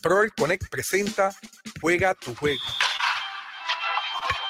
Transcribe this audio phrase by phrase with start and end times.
[0.00, 1.32] Proel Connect presenta
[1.80, 2.62] Juega tu juego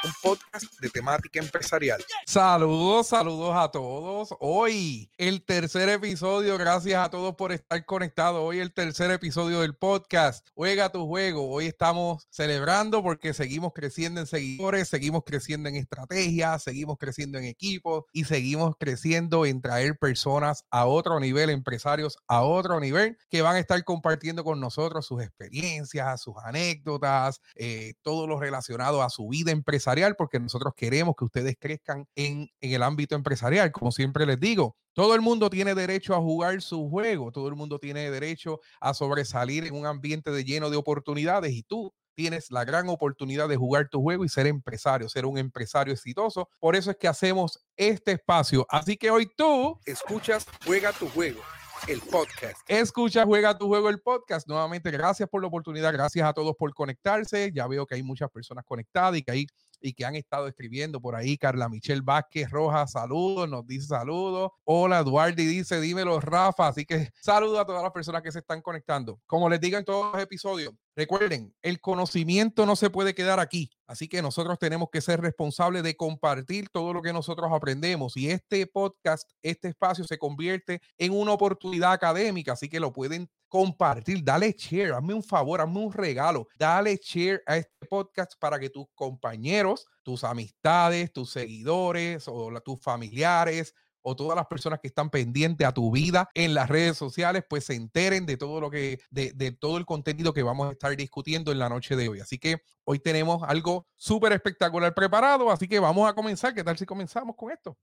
[0.02, 2.02] un podcast de temática empresarial.
[2.24, 4.34] Saludos, saludos a todos.
[4.40, 8.40] Hoy el tercer episodio, gracias a todos por estar conectados.
[8.40, 10.46] Hoy el tercer episodio del podcast.
[10.54, 11.50] Juega tu juego.
[11.50, 17.44] Hoy estamos celebrando porque seguimos creciendo en seguidores, seguimos creciendo en estrategias, seguimos creciendo en
[17.44, 23.42] equipos y seguimos creciendo en traer personas a otro nivel, empresarios a otro nivel, que
[23.42, 29.10] van a estar compartiendo con nosotros sus experiencias, sus anécdotas, eh, todo lo relacionado a
[29.10, 33.72] su vida empresarial porque nosotros queremos que ustedes crezcan en, en el ámbito empresarial.
[33.72, 37.56] Como siempre les digo, todo el mundo tiene derecho a jugar su juego, todo el
[37.56, 42.64] mundo tiene derecho a sobresalir en un ambiente lleno de oportunidades y tú tienes la
[42.64, 46.48] gran oportunidad de jugar tu juego y ser empresario, ser un empresario exitoso.
[46.58, 48.66] Por eso es que hacemos este espacio.
[48.68, 51.40] Así que hoy tú escuchas Juega tu juego
[51.88, 52.58] el podcast.
[52.68, 54.46] Escucha, juega tu juego, el podcast.
[54.48, 55.92] Nuevamente, gracias por la oportunidad.
[55.92, 57.50] Gracias a todos por conectarse.
[57.54, 59.46] Ya veo que hay muchas personas conectadas y que hay
[59.80, 61.36] y que han estado escribiendo por ahí.
[61.36, 64.50] Carla Michelle Vázquez Rojas, saludos, nos dice saludos.
[64.64, 66.68] Hola, Eduardi dice, dímelo, Rafa.
[66.68, 69.20] Así que saludos a todas las personas que se están conectando.
[69.26, 73.70] Como les digo en todos los episodios, recuerden, el conocimiento no se puede quedar aquí.
[73.86, 78.18] Así que nosotros tenemos que ser responsables de compartir todo lo que nosotros aprendemos.
[78.18, 82.52] Y este podcast, este espacio se convierte en una oportunidad académica.
[82.52, 87.42] Así que lo pueden compartir, dale share, hazme un favor, hazme un regalo, dale share
[87.46, 94.16] a este podcast para que tus compañeros, tus amistades, tus seguidores o tus familiares o
[94.16, 97.74] todas las personas que están pendientes a tu vida en las redes sociales, pues se
[97.74, 101.58] enteren de todo lo que, de, todo el contenido que vamos a estar discutiendo en
[101.58, 102.20] la noche de hoy.
[102.20, 106.54] Así que hoy tenemos algo súper espectacular preparado, así que vamos a comenzar.
[106.54, 107.76] ¿Qué tal si comenzamos con esto?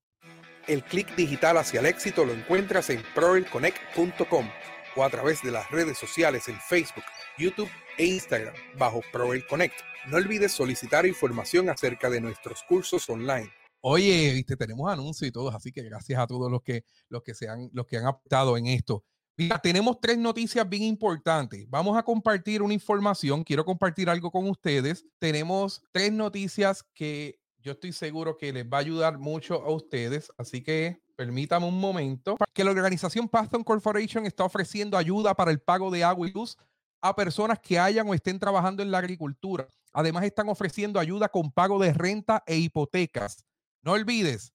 [0.68, 4.50] El clic digital hacia el éxito lo encuentras en proelconnect.com
[4.96, 7.06] o a través de las redes sociales en Facebook,
[7.38, 9.80] YouTube e Instagram bajo Proel Connect.
[10.08, 13.52] No olvides solicitar información acerca de nuestros cursos online.
[13.82, 17.34] Oye, viste, tenemos anuncios y todos, así que gracias a todos los que, los que,
[17.34, 19.04] se han, los que han aportado en esto.
[19.38, 21.70] Mira, tenemos tres noticias bien importantes.
[21.70, 23.44] Vamos a compartir una información.
[23.44, 25.06] Quiero compartir algo con ustedes.
[25.20, 30.32] Tenemos tres noticias que yo estoy seguro que les va a ayudar mucho a ustedes.
[30.40, 35.60] Así que permítame un momento, que la organización Paston Corporation está ofreciendo ayuda para el
[35.60, 36.58] pago de agua y luz
[37.02, 39.68] a personas que hayan o estén trabajando en la agricultura.
[39.94, 43.44] Además, están ofreciendo ayuda con pago de renta e hipotecas.
[43.88, 44.54] No olvides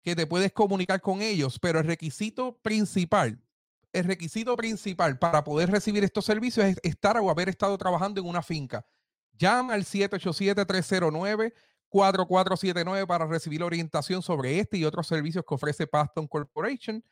[0.00, 3.42] que te puedes comunicar con ellos, pero el requisito principal,
[3.92, 8.28] el requisito principal para poder recibir estos servicios es estar o haber estado trabajando en
[8.28, 8.86] una finca.
[9.32, 11.52] Llama al 787 309
[11.88, 17.02] 4479 para recibir orientación sobre este y otros servicios que ofrece Paston Corporation.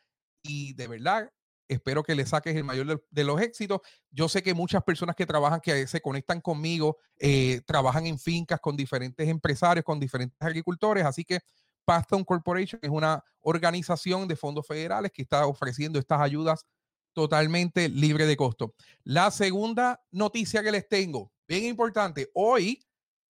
[0.44, 1.28] Y de verdad,
[1.69, 3.81] espero que le saques el mayor de, los éxitos.
[4.11, 8.61] Yo sé que muchas personas que trabajan, que se conectan conmigo, eh, trabajan en fincas
[8.61, 11.05] con diferentes empresarios, con diferentes agricultores.
[11.05, 11.41] Así que
[11.84, 16.67] Paston Corporation es una organización de fondos federales que está ofreciendo estas ayudas
[17.12, 18.75] totalmente libre de costo.
[19.05, 22.85] La segunda noticia que les tengo, bien importante, hoy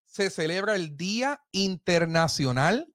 [0.05, 2.93] se celebra el Día Internacional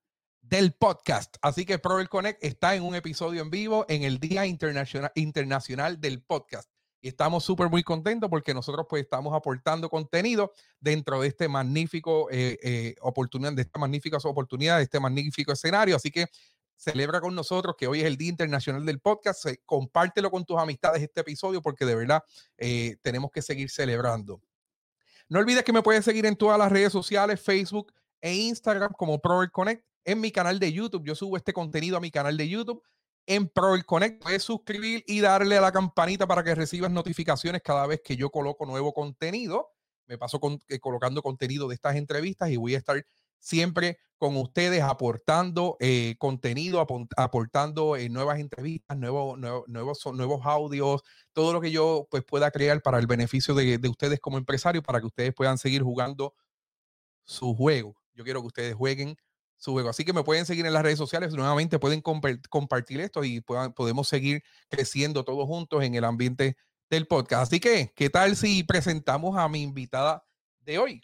[0.49, 1.37] del Podcast.
[1.43, 6.01] Así que Proel Connect está en un episodio en vivo en el Día Internacional, Internacional
[6.01, 6.71] del Podcast.
[7.01, 12.29] Y estamos súper muy contentos porque nosotros pues estamos aportando contenido dentro de este magnífico
[12.31, 15.97] eh, eh, oportunidad, de esta magnífica oportunidad, de este magnífico escenario.
[15.97, 16.27] Así que
[16.77, 19.47] celebra con nosotros que hoy es el Día Internacional del Podcast.
[19.65, 22.23] compártelo con tus amistades este episodio porque de verdad
[22.57, 24.41] eh, tenemos que seguir celebrando.
[25.29, 29.19] No olvides que me puedes seguir en todas las redes sociales, Facebook e Instagram como
[29.21, 29.85] Proel Connect.
[30.05, 32.83] En mi canal de YouTube, yo subo este contenido a mi canal de YouTube.
[33.27, 37.87] En Proel Connect puedes suscribir y darle a la campanita para que recibas notificaciones cada
[37.87, 39.71] vez que yo coloco nuevo contenido.
[40.07, 40.39] Me paso
[40.69, 43.03] eh, colocando contenido de estas entrevistas y voy a estar
[43.39, 51.53] siempre con ustedes aportando eh, contenido, aportando eh, nuevas entrevistas, nuevos, nuevos, nuevos, audios, todo
[51.53, 55.07] lo que yo pues, pueda crear para el beneficio de, ustedes como empresarios, para que
[55.07, 56.35] ustedes puedan seguir jugando
[57.25, 57.97] su juego.
[58.15, 59.17] Yo quiero que ustedes jueguen
[59.57, 59.89] su juego.
[59.89, 64.09] Así que me pueden seguir en las redes sociales, nuevamente pueden compartir esto y podemos
[64.09, 66.57] seguir creciendo todos juntos en el ambiente
[66.91, 67.45] del podcast.
[67.45, 70.25] Así que, ¿qué tal si presentamos a mi invitada
[70.61, 71.03] de hoy?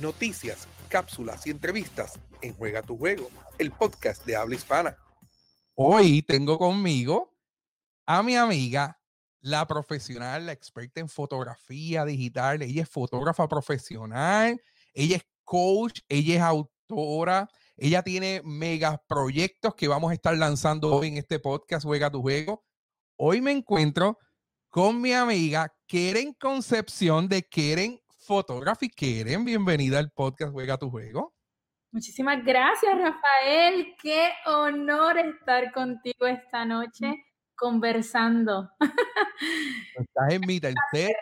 [0.00, 4.96] Noticias cápsulas y entrevistas en Juega tu Juego, el podcast de habla hispana.
[5.74, 7.34] Hoy tengo conmigo
[8.06, 9.00] a mi amiga,
[9.40, 12.60] la profesional, la experta en fotografía digital.
[12.62, 14.60] Ella es fotógrafa profesional,
[14.92, 17.48] ella es coach, ella es autora,
[17.80, 22.20] ella tiene mega proyectos que vamos a estar lanzando hoy en este podcast Juega tu
[22.20, 22.62] Juego.
[23.16, 24.18] Hoy me encuentro
[24.68, 28.90] con mi amiga Keren Concepción de Keren Photography.
[28.90, 31.32] Keren, bienvenida al podcast Juega tu Juego.
[31.90, 33.94] Muchísimas gracias, Rafael.
[34.02, 37.14] Qué honor estar contigo esta noche
[37.56, 38.68] conversando.
[39.98, 41.16] Estás en mi tercer,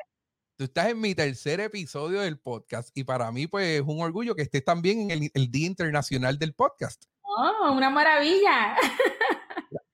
[0.58, 4.34] tú estás en mi tercer episodio del podcast y para mí pues es un orgullo
[4.34, 7.04] que estés también en el, Día Internacional del Podcast.
[7.22, 8.74] Oh, una maravilla.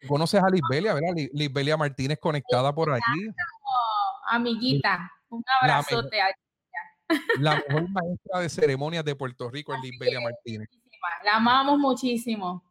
[0.08, 1.14] Conoces a Lisbelia, ¿verdad?
[1.34, 3.28] Lisbelia Martínez conectada por allí.
[4.30, 6.22] Amiguita, un abrazote.
[6.22, 6.28] a
[7.38, 10.70] la mejor maestra de ceremonias de Puerto Rico es Lisbelia Martínez.
[11.24, 12.64] La amamos muchísimo.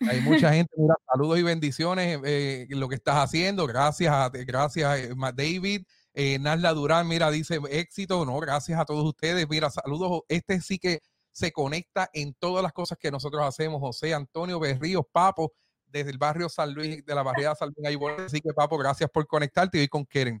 [0.00, 3.66] Hay mucha gente, mira, saludos y bendiciones eh, lo que estás haciendo.
[3.66, 5.84] Gracias, gracias, eh, David.
[6.16, 9.48] Eh, Nasla Durán, mira, dice éxito, no, gracias a todos ustedes.
[9.48, 10.22] Mira, saludos.
[10.28, 11.00] Este sí que
[11.32, 13.80] se conecta en todas las cosas que nosotros hacemos.
[13.80, 15.52] José Antonio Berríos, Papo,
[15.86, 17.98] desde el barrio San Luis, de la barriada San Luis.
[18.24, 20.40] Así que, Papo, gracias por conectarte y hoy con Keren.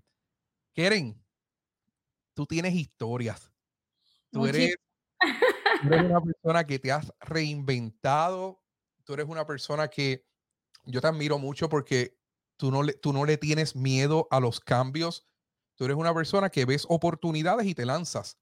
[0.72, 1.20] Keren,
[2.34, 3.50] tú tienes historias.
[4.30, 4.76] Tú eres,
[5.82, 8.62] una persona que te has reinventado.
[9.02, 10.24] Tú eres una persona que
[10.84, 12.16] yo te admiro mucho porque
[12.56, 15.26] tú no, le, tú no le tienes miedo a los cambios.
[15.76, 18.38] Tú eres una persona que ves oportunidades y te lanzas.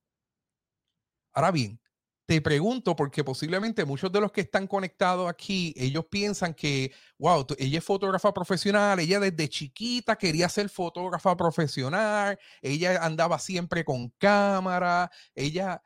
[1.32, 1.80] Ahora bien,
[2.26, 7.46] te pregunto porque posiblemente muchos de los que están conectados aquí, ellos piensan que, wow,
[7.58, 14.10] ella es fotógrafa profesional, ella desde chiquita quería ser fotógrafa profesional, ella andaba siempre con
[14.18, 15.82] cámara, ella,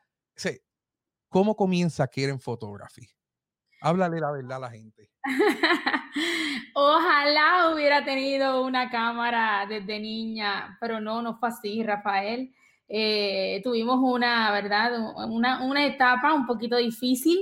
[1.29, 3.09] ¿cómo comienza Keren Photography?
[3.81, 5.09] Háblale la verdad a la gente.
[6.73, 12.53] Ojalá hubiera tenido una cámara desde niña, pero no, no fue así, Rafael.
[12.87, 14.93] Eh, tuvimos una, ¿verdad?
[15.29, 17.37] Una, una etapa un poquito difícil,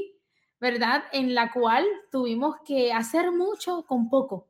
[0.60, 1.04] ¿verdad?
[1.12, 4.50] En la cual tuvimos que hacer mucho con poco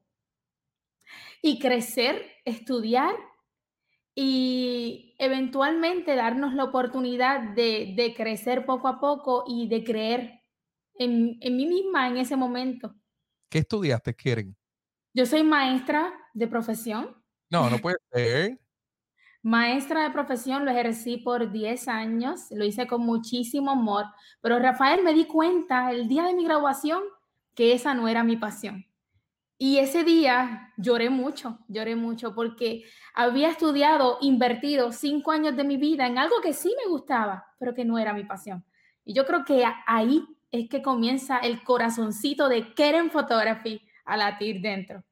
[1.41, 3.15] y crecer, estudiar
[4.15, 10.41] y eventualmente darnos la oportunidad de, de crecer poco a poco y de creer
[10.97, 12.95] en, en, mí misma en ese momento.
[13.49, 14.55] ¿Qué estudiaste, Keren?
[15.13, 17.15] Yo soy maestra de profesión.
[17.49, 18.59] No, no puede ser.
[19.41, 24.05] Maestra de profesión lo ejercí por 10 años, lo hice con muchísimo amor,
[24.41, 27.03] pero Rafael me di cuenta el día de mi graduación
[27.53, 28.85] que esa no era mi pasión.
[29.57, 32.83] Y ese día lloré mucho, lloré mucho porque
[33.13, 37.73] había estudiado, invertido cinco años de mi vida en algo que sí me gustaba, pero
[37.73, 38.65] que no era mi pasión.
[39.05, 40.25] Y yo creo que ahí
[40.61, 45.03] es que comienza el corazoncito de Keren Photography a latir dentro.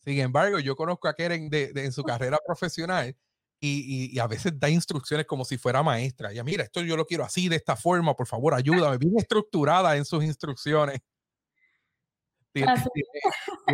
[0.00, 3.14] Sin embargo, yo conozco a Keren de, en su carrera profesional
[3.60, 6.32] y, a veces da instrucciones como si fuera maestra.
[6.32, 8.98] Ya mira, esto yo lo quiero así, de esta forma, por favor, ayúdame.
[8.98, 11.00] Bien estructurada en sus instrucciones.
[12.54, 12.72] Esa,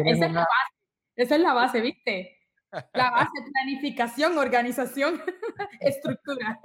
[0.05, 0.75] es la base,
[1.17, 2.39] esa es la base, ¿viste?
[2.93, 5.23] La base, planificación, organización,
[5.81, 6.61] estructura.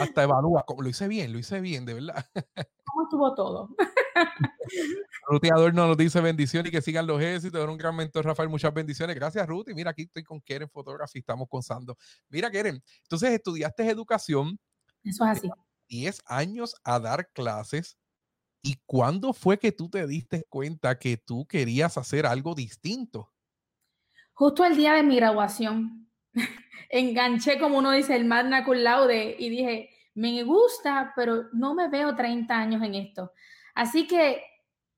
[0.00, 2.26] Hasta evalúa, lo hice bien, lo hice bien, de verdad.
[2.84, 3.68] ¿Cómo estuvo todo?
[5.28, 7.60] Ruti Adorno nos dice bendiciones y que sigan los éxitos.
[7.60, 8.48] Era un gran mentor, Rafael.
[8.48, 9.14] Muchas bendiciones.
[9.14, 9.74] Gracias, Ruti.
[9.74, 11.20] Mira, aquí estoy con Keren Photography.
[11.20, 11.96] Estamos con Sando.
[12.28, 14.58] Mira, Keren, entonces estudiaste educación.
[15.04, 15.50] Eso es así.
[15.88, 17.98] 10 años a dar clases.
[18.62, 23.32] ¿Y cuándo fue que tú te diste cuenta que tú querías hacer algo distinto?
[24.32, 26.07] Justo el día de mi graduación.
[26.90, 31.88] Enganché, como uno dice, el magna cum laude y dije, me gusta, pero no me
[31.88, 33.32] veo 30 años en esto.
[33.74, 34.42] Así que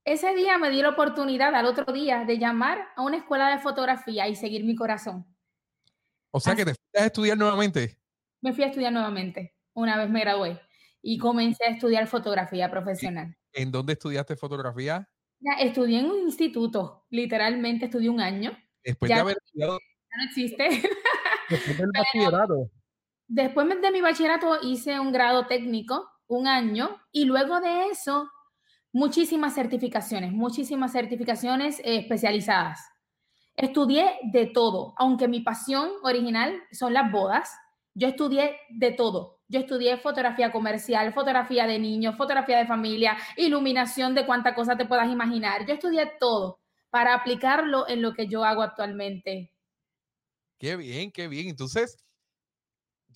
[0.04, 3.58] ese día me di la oportunidad al otro día de llamar a una escuela de
[3.58, 5.26] fotografía y seguir mi corazón.
[6.30, 7.98] O sea que te fuiste a estudiar nuevamente.
[8.40, 10.60] Me fui a estudiar nuevamente, una vez me gradué,
[11.02, 13.36] y comencé a estudiar fotografía profesional.
[13.52, 15.08] ¿En dónde estudiaste fotografía?
[15.40, 18.56] Ya, estudié en un instituto, literalmente estudié un año.
[18.82, 19.78] Después de haber estudiado.
[19.78, 20.88] Ya no existe.
[21.50, 22.70] Después del bachillerato.
[23.26, 28.28] Después de mi bachillerato hice un grado técnico, un año, y luego de eso
[28.92, 32.80] muchísimas certificaciones, muchísimas certificaciones eh, especializadas.
[33.56, 37.54] Estudié de todo, aunque mi pasión original son las bodas,
[37.94, 39.40] yo estudié de todo.
[39.48, 44.86] Yo estudié fotografía comercial, fotografía de niños, fotografía de familia, iluminación de cuánta cosa te
[44.86, 45.66] puedas imaginar.
[45.66, 49.52] Yo estudié todo para aplicarlo en lo que yo hago actualmente.
[50.60, 51.48] Qué bien, qué bien.
[51.48, 51.96] Entonces,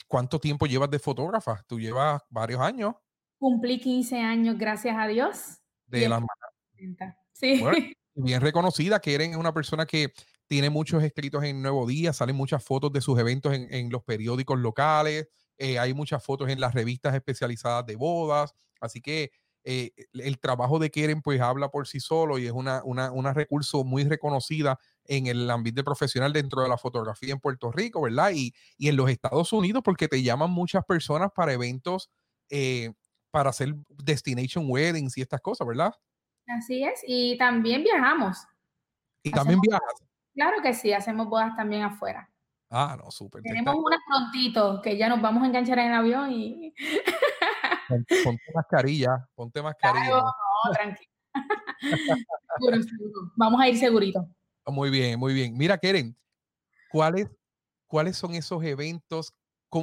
[0.08, 1.62] ¿cuánto tiempo llevas de fotógrafa?
[1.68, 2.94] Tú llevas varios años.
[3.38, 6.22] Cumplí 15 años, gracias a Dios de las
[7.34, 7.62] Sí.
[8.14, 10.14] bien reconocida, que eres una persona que
[10.46, 14.58] tiene muchos escritos en Nuevo Día, salen muchas fotos de sus eventos en, los periódicos
[14.58, 19.32] locales, eh, hay muchas fotos en las revistas especializadas de bodas, así que
[19.64, 23.32] eh, el trabajo de Keren pues habla por sí solo y es una, una, una,
[23.32, 28.30] recurso muy reconocida en el ambiente profesional dentro de la fotografía en Puerto Rico, ¿verdad?
[28.34, 32.10] Y, y en los Estados Unidos porque te llaman muchas personas para eventos,
[32.50, 32.92] eh,
[33.30, 35.92] para hacer destination weddings y estas cosas, ¿verdad?
[36.46, 38.38] Así es, y también viajamos.
[39.22, 40.04] ¿Y también viajas?
[40.34, 42.28] Claro que sí, hacemos bodas también afuera.
[42.70, 43.42] Ah, no, súper.
[43.42, 46.74] Tenemos una prontito que ya nos vamos a enganchar en el avión y...
[47.88, 50.08] Ponte, mascarilla, ponte mascarilla.
[50.08, 51.10] no, tranquilo.
[53.36, 54.26] Vamos a ir segurito.
[54.66, 55.56] Muy bien, muy bien.
[55.56, 56.16] Mira, Keren,
[56.90, 57.28] ¿cuáles,
[57.86, 59.34] ¿cuáles son esos eventos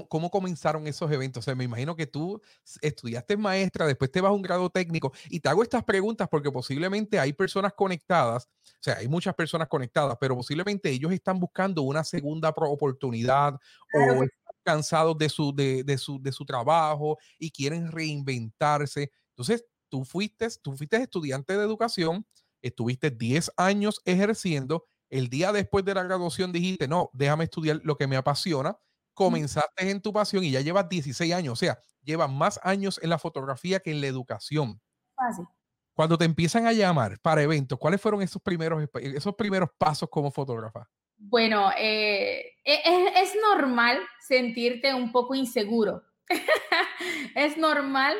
[0.07, 1.43] ¿Cómo, comenzaron esos eventos?
[1.43, 2.41] O sea, me imagino que tú
[2.81, 6.49] estudiaste maestra, después te vas a un grado técnico y te hago estas preguntas porque
[6.49, 11.81] posiblemente hay personas conectadas, o sea, hay muchas personas conectadas, pero posiblemente ellos están buscando
[11.81, 13.55] una segunda oportunidad
[13.93, 14.29] o están
[14.63, 19.11] cansados de su, de, de, su, de su trabajo y quieren reinventarse.
[19.31, 22.25] Entonces, tú fuiste, tú fuiste estudiante de educación,
[22.61, 27.97] estuviste 10 años ejerciendo, el día después de la graduación dijiste, no, déjame estudiar lo
[27.97, 28.77] que me apasiona
[29.13, 33.09] comenzaste en tu pasión y ya llevas 16 años, o sea, llevas más años en
[33.09, 34.81] la fotografía que en la educación.
[35.15, 35.45] Fácil.
[35.93, 40.31] Cuando te empiezan a llamar para eventos, ¿cuáles fueron esos primeros, esos primeros pasos como
[40.31, 40.89] fotógrafa?
[41.17, 46.01] Bueno, eh, e, es, normal sentirte un poco inseguro.
[47.35, 48.15] es normal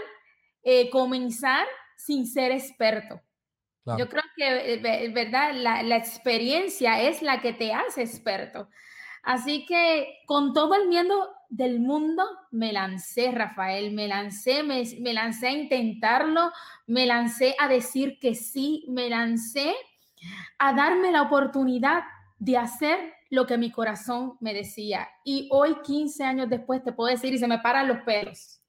[0.62, 1.65] eh, comenzar
[1.98, 3.19] sin ser experto.
[3.85, 8.69] Yo creo que, eh, verdad, la, la, experiencia es la que te hace experto.
[9.23, 15.47] Así que con todo el miedo del mundo me lancé, Rafael, me lancé, me, lancé
[15.47, 16.51] a intentarlo,
[16.88, 19.75] me lancé a decir que sí, me lancé
[20.57, 22.03] a darme la oportunidad
[22.39, 25.07] de hacer lo que mi corazón me decía.
[25.23, 28.63] Y hoy, 15 años después, te puedo decir, y se me paran los pelos,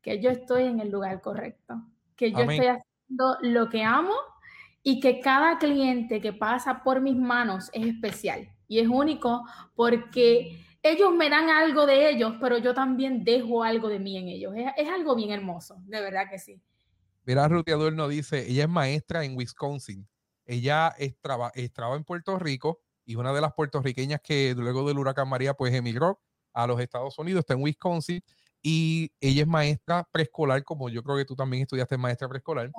[0.00, 1.82] que yo estoy en el lugar correcto,
[2.16, 2.66] que yo estoy
[3.10, 4.14] lo que amo
[4.82, 10.64] y que cada cliente que pasa por mis manos es especial y es único porque
[10.82, 14.54] ellos me dan algo de ellos, pero yo también dejo algo de mí en ellos.
[14.76, 16.62] Es, algo bien hermoso, de verdad que sí.
[17.26, 20.08] Mira, Ruth Adorno dice, ella es maestra en Wisconsin.
[20.46, 21.14] Ella es
[21.54, 25.74] estaba en Puerto Rico y una de las puertorriqueñas que luego del huracán María pues
[25.74, 26.20] emigró
[26.52, 28.22] a los Estados Unidos, está en Wisconsin
[28.62, 32.70] y ella es maestra preescolar, como yo creo que tú también estudiaste maestra preescolar.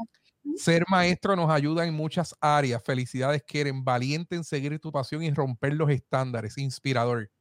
[0.56, 2.84] Ser maestro nos ayuda en muchas áreas.
[2.84, 3.84] Felicidades, Keren.
[3.84, 6.58] Valiente en seguir tu pasión y romper los estándares.
[6.58, 7.32] Inspirador.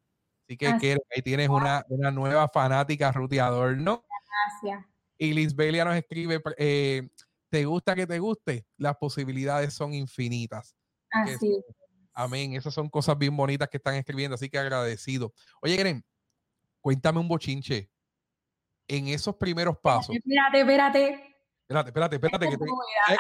[0.47, 4.05] Así que, Keren, ahí tienes una, una nueva fanática ruteador, ¿no?
[4.63, 4.87] Gracias.
[5.19, 7.09] Y Lisbelia nos escribe, eh,
[7.51, 8.67] ¿te gusta que te guste?
[8.79, 10.75] Las posibilidades son infinitas.
[11.11, 11.63] Así
[12.15, 12.55] Amén.
[12.55, 15.33] Esas son cosas bien bonitas que están escribiendo, así que agradecido.
[15.61, 16.05] Oye, Keren,
[16.81, 17.91] cuéntame un bochinche.
[18.91, 20.17] En esos primeros pasos.
[20.17, 21.31] Espérate, espérate.
[21.69, 22.49] Espérate, espérate, espérate.
[22.49, 23.17] Que tengo, eh,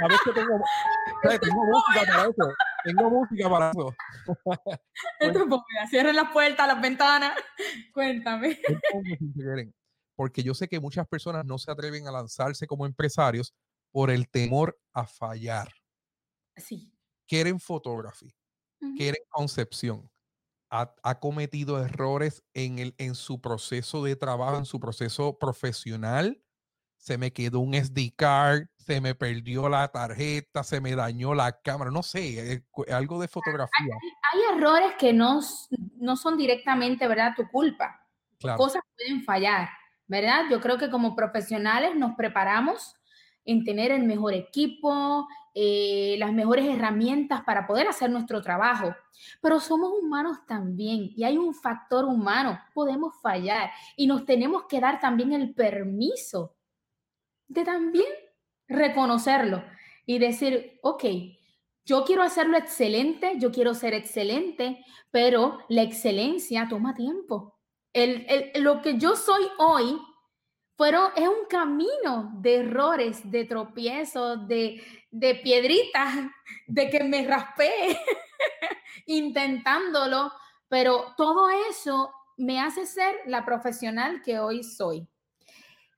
[0.00, 0.60] sabes que tengo,
[1.40, 2.54] tengo música para eso.
[2.84, 3.94] Tengo música para eso.
[5.18, 5.48] Esto
[5.82, 7.32] es Cierren las puertas, las ventanas.
[7.92, 8.60] Cuéntame.
[10.14, 13.52] Porque yo sé que muchas personas no se atreven a lanzarse como empresarios
[13.90, 15.68] por el temor a fallar.
[16.54, 16.92] Sí.
[17.26, 18.30] Quieren fotografía,
[18.96, 20.08] quieren concepción.
[20.70, 26.42] Ha, ha, cometido errores en, el, en su proceso de trabajo, en su proceso profesional
[26.98, 31.60] se me quedó un SD card, se me perdió la tarjeta, se me dañó la
[31.62, 33.94] cámara, no sé, eh, algo de fotografía.
[34.32, 35.40] Hay, errores que no,
[35.96, 38.04] no, son directamente, ¿verdad?, tu culpa.
[38.56, 39.68] Cosas pueden fallar,
[40.06, 40.44] ¿verdad?
[40.50, 42.94] Yo creo que como profesionales nos preparamos
[43.44, 45.26] en tener el mejor equipo,
[45.60, 48.94] eh, las mejores herramientas para poder hacer nuestro trabajo.
[49.40, 54.78] Pero somos humanos también y hay un factor humano, podemos fallar y nos tenemos que
[54.78, 56.54] dar también el permiso
[57.48, 58.06] de también
[58.68, 59.64] reconocerlo
[60.06, 61.04] y decir, ok,
[61.84, 67.58] yo quiero hacerlo excelente, yo quiero ser excelente, pero la excelencia toma tiempo.
[67.92, 69.98] El, lo que yo soy hoy
[70.78, 74.80] fueron, es un camino de errores, de tropiezos, de,
[75.10, 76.14] de piedritas,
[76.68, 77.98] de que me raspé
[79.06, 80.32] intentándolo,
[80.68, 85.04] pero todo eso me hace ser la profesional que hoy soy.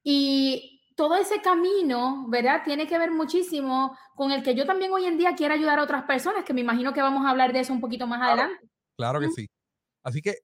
[0.02, 2.62] Y todo ese camino, ¿verdad?
[2.64, 5.82] Tiene que ver muchísimo con el que yo también hoy en día quiero ayudar a
[5.82, 8.66] otras personas, que me imagino que vamos a hablar de eso un poquito más adelante.
[8.96, 9.46] Claro que sí.
[10.02, 10.36] Así que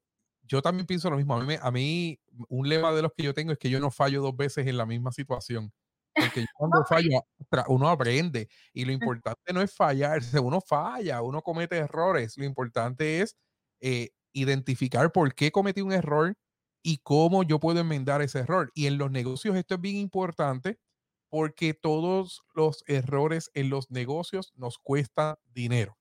[0.46, 1.34] yo también pienso lo mismo.
[1.34, 3.90] A mí, a mí, un lema de los que yo tengo es que yo no
[3.90, 5.72] fallo dos veces en la misma situación.
[6.14, 7.26] Porque cuando fallo,
[7.68, 8.48] uno aprende.
[8.72, 12.36] Y lo importante no es fallarse, uno falla, uno comete errores.
[12.36, 13.36] Lo importante es
[13.80, 16.34] eh, identificar por qué cometí un error
[16.82, 18.70] y cómo yo puedo enmendar ese error.
[18.74, 20.78] Y en los negocios esto es bien importante
[21.28, 25.98] porque todos los errores en los negocios nos cuestan dinero.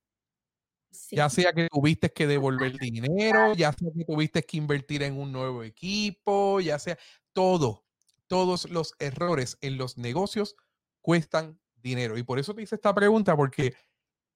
[1.11, 5.31] Ya sea que tuviste que devolver dinero, ya sea que tuviste que invertir en un
[5.31, 6.97] nuevo equipo, ya sea
[7.33, 7.85] todo,
[8.27, 10.55] todos los errores en los negocios
[11.01, 12.17] cuestan dinero.
[12.17, 13.75] Y por eso te hice esta pregunta, porque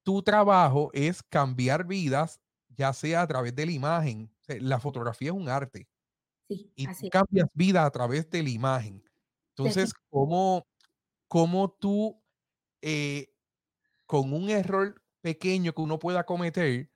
[0.02, 4.32] tu trabajo es cambiar vidas, ya sea a través de la imagen.
[4.46, 5.88] la fotografía es un arte.
[6.48, 9.04] Sí, y cambias vida a través de la imagen.
[9.56, 10.66] Entonces, ¿cómo,
[11.28, 12.20] cómo tú,
[12.82, 13.32] eh,
[14.06, 16.90] con un error pequeño que uno pueda cometer,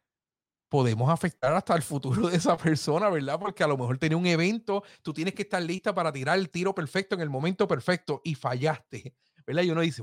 [0.68, 3.38] podemos afectar hasta el futuro de esa persona, ¿verdad?
[3.38, 6.50] Porque a lo mejor tenía un evento, tú tienes que estar lista para tirar el
[6.50, 9.14] tiro perfecto en el momento perfecto y fallaste,
[9.46, 9.62] ¿verdad?
[9.62, 10.02] Y uno dice...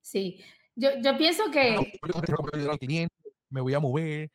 [0.00, 0.42] Sí,
[0.74, 1.76] yo, yo pienso que...
[3.50, 4.32] Me voy a mover,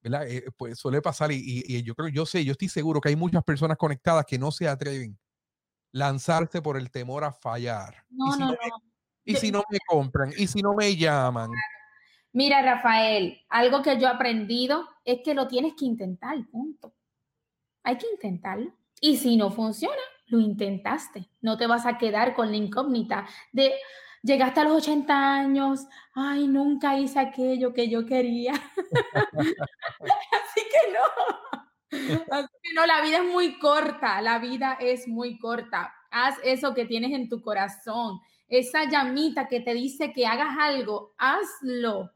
[0.00, 0.26] ¿verdad?
[0.26, 3.16] Eh, pues suele pasar y, y, yo creo, yo sé, yo estoy seguro que hay
[3.16, 5.30] muchas personas conectadas que no se atreven a
[5.92, 8.06] lanzarse por el temor a fallar.
[8.08, 8.56] No, no, no.
[9.24, 11.50] y si no me compran, y si no me llaman.
[12.32, 16.92] Mira, Rafael, algo que yo he aprendido es que lo tienes que intentar, punto.
[17.82, 18.72] Hay que intentarlo.
[19.00, 21.28] Y si no funciona, lo intentaste.
[21.40, 23.74] No te vas a quedar con la incógnita de
[24.22, 28.52] llegaste a los 80 años, ay, nunca hice aquello que yo quería.
[29.32, 31.04] Así que no.
[32.30, 35.94] Así que no, la vida es muy corta, la vida es muy corta.
[36.10, 41.14] Haz eso que tienes en tu corazón, esa llamita que te dice que hagas algo,
[41.18, 42.10] hazlo.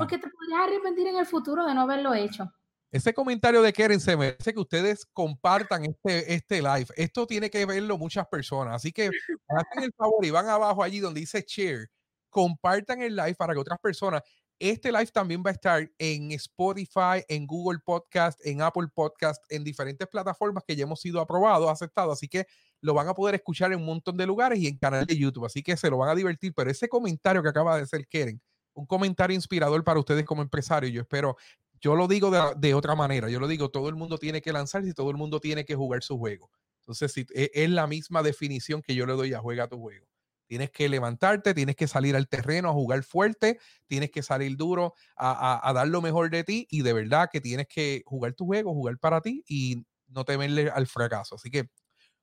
[0.00, 2.50] Porque te podrías arrepentir en el futuro de no haberlo hecho.
[2.92, 6.86] Ese comentario de Keren se merece que ustedes compartan este, este live.
[6.96, 8.74] Esto tiene que verlo muchas personas.
[8.74, 9.10] Así que
[9.48, 11.88] hacen el favor y van abajo allí donde dice share.
[12.30, 14.22] Compartan el live para que otras personas.
[14.58, 19.64] Este live también va a estar en Spotify, en Google Podcast, en Apple Podcast, en
[19.64, 22.12] diferentes plataformas que ya hemos sido aprobados, aceptados.
[22.12, 22.44] Así que
[22.80, 25.46] lo van a poder escuchar en un montón de lugares y en canal de YouTube.
[25.46, 26.52] Así que se lo van a divertir.
[26.54, 28.42] Pero ese comentario que acaba de hacer Keren,
[28.74, 30.92] un comentario inspirador para ustedes como empresarios.
[30.92, 31.36] Yo espero
[31.80, 34.90] yo lo digo de, otra manera, yo lo digo, todo el mundo tiene que lanzarse
[34.90, 36.50] y todo el mundo tiene que jugar su juego.
[36.80, 40.06] Entonces, e, es, la misma definición que yo le doy a juega tu juego.
[40.46, 44.94] Tienes que levantarte, tienes que salir al terreno a jugar fuerte, tienes que salir duro
[45.16, 48.74] a, dar lo mejor de ti y de verdad que tienes que jugar tu juego,
[48.74, 51.36] jugar para ti y no temerle al fracaso.
[51.36, 51.70] Así que,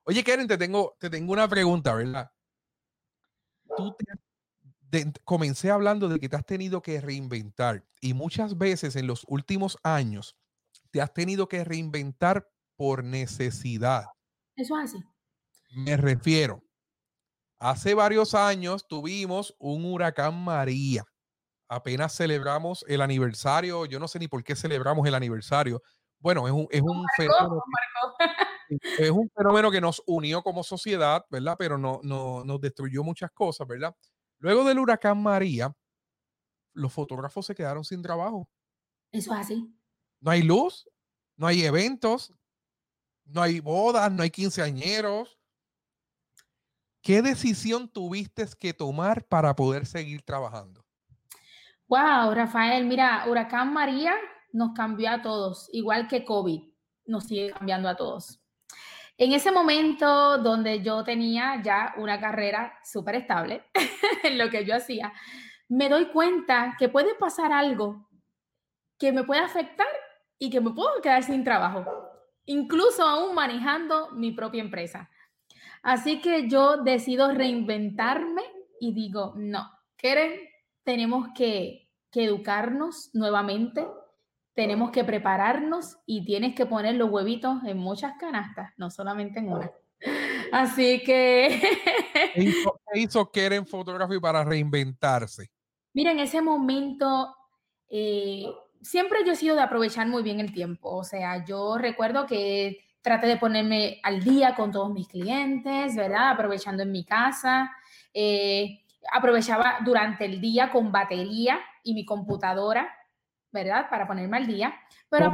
[0.03, 2.29] oye, Karen, te tengo, te tengo una pregunta, ¿verdad?
[3.75, 4.05] ¿Tú te
[5.23, 9.77] comencé hablando de que te has tenido que reinventar y muchas veces en los últimos
[9.83, 10.35] años
[10.91, 14.05] te has tenido que reinventar por necesidad.
[14.55, 15.03] Eso es así.
[15.75, 16.63] Me refiero,
[17.59, 21.03] hace varios años tuvimos un huracán María.
[21.69, 25.81] Apenas celebramos el aniversario, yo no sé ni por qué celebramos el aniversario.
[26.19, 27.61] Bueno, es un, es un fenómeno.
[28.99, 31.55] es un fenómeno que nos unió como sociedad, ¿verdad?
[31.57, 33.95] Pero no, no, nos destruyó muchas cosas, ¿verdad?
[34.39, 35.75] Luego del huracán María,
[36.73, 38.49] los fotógrafos se quedaron sin trabajo.
[39.11, 39.73] Eso es así.
[40.19, 40.89] No hay luz,
[41.35, 42.33] no hay eventos,
[43.25, 45.39] no hay bodas, no hay quinceañeros.
[47.01, 50.85] ¿Qué decisión tuviste que tomar para poder seguir trabajando?
[51.87, 54.13] Wow, Rafael, mira, Huracán María
[54.51, 56.61] nos cambió a todos, igual que COVID
[57.05, 58.41] nos sigue cambiando a todos.
[59.19, 63.63] En ese momento donde yo tenía ya una carrera súper estable
[64.23, 65.11] en lo que yo hacía,
[65.69, 68.07] me doy cuenta que puede pasar algo
[68.99, 69.87] que me puede afectar
[70.37, 71.85] y que me puedo quedar sin trabajo,
[72.45, 75.09] incluso aún manejando mi propia empresa.
[75.81, 78.43] Así que yo decido reinventarme
[78.79, 80.39] y digo, no, Keren,
[80.83, 83.87] tenemos que, que educarnos nuevamente,
[84.57, 89.53] tenemos que prepararnos y tienes que poner los huevitos en muchas canastas, no solamente en
[89.53, 89.71] una.
[90.51, 91.61] Así que...
[92.33, 95.51] ¿Qué hizo, hizo Keren Photography para reinventarse?
[95.93, 97.35] Mira, en ese momento,
[97.87, 98.47] eh,
[98.81, 100.89] siempre yo he sido de aprovechar muy bien el tiempo.
[100.89, 106.31] O sea, yo recuerdo que traté de ponerme al día con todos mis clientes, ¿verdad?
[106.31, 107.69] Aprovechando en mi casa.
[108.11, 108.79] Eh,
[109.13, 112.96] aprovechaba durante el día con batería y mi computadora
[113.63, 113.89] ¿verdad?
[113.89, 114.73] Para ponerme al día.
[115.09, 115.31] Pero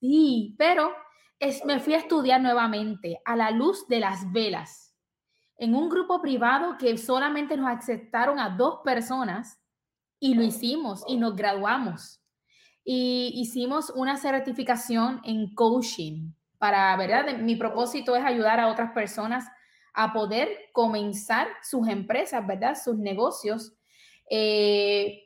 [0.00, 0.92] sí, pero
[1.38, 4.86] es, me fui a estudiar nuevamente a la luz de las velas
[5.58, 9.60] en un grupo privado que solamente nos aceptaron a dos personas
[10.20, 12.22] y lo hicimos y nos graduamos.
[12.84, 17.38] Y hicimos una certificación en coaching para, ¿verdad?
[17.38, 19.46] Mi propósito es ayudar a otras personas
[19.92, 22.76] a poder comenzar sus empresas, ¿verdad?
[22.82, 23.74] Sus negocios.
[24.30, 25.25] Eh,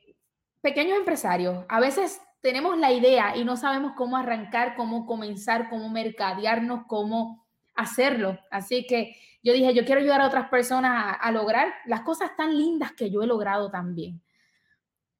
[0.61, 5.91] pequeños empresarios, a veces tenemos la idea y no sabemos cómo arrancar, cómo comenzar, cómo
[5.91, 8.39] mercadearnos, cómo hacerlo.
[8.51, 12.57] Así que yo dije, yo quiero ayudar a otras personas a, lograr las cosas tan
[12.57, 14.23] lindas que yo he logrado también.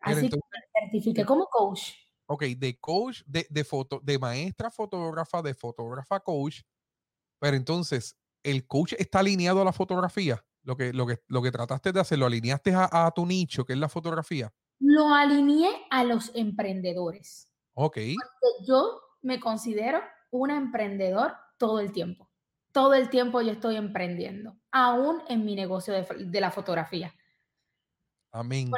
[0.01, 1.93] Así que me certifiqué como coach.
[2.27, 6.61] Ok, de coach, de, de, foto, de maestra fotógrafa, de fotógrafa coach,
[7.39, 10.45] pero entonces, ¿el coach está alineado a la fotografía?
[10.63, 13.65] Lo que, lo que, lo que trataste de hacer, ¿lo alineaste a, a tu nicho,
[13.65, 14.53] que es la fotografía?
[14.81, 17.49] Lo alineé a los emprendedores.
[17.75, 17.95] Ok.
[17.95, 22.31] Porque yo me considero una emprendedor todo el tiempo
[22.73, 27.15] todo el tiempo yo estoy emprendiendo, aún en mi negocio de, la fotografía.
[28.33, 28.71] Amén.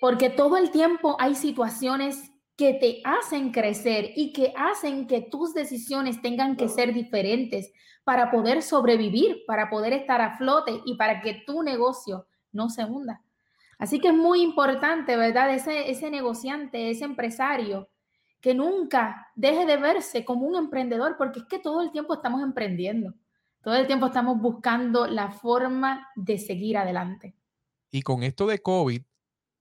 [0.00, 5.54] Porque, todo el tiempo hay situaciones que te hacen crecer y que hacen que tus
[5.54, 7.70] decisiones tengan que ser diferentes
[8.02, 12.84] para poder sobrevivir, para poder estar a flote y para que tu negocio no se
[12.84, 13.22] hunda.
[13.78, 15.54] Así que es muy importante, ¿verdad?
[15.54, 17.90] Ese, ese negociante, ese empresario,
[18.40, 22.42] que nunca deje de verse como un emprendedor, porque es que todo el tiempo estamos
[22.42, 23.14] emprendiendo.
[23.62, 27.34] Todo el tiempo estamos buscando la forma de seguir adelante.
[27.90, 29.02] Y con esto de COVID,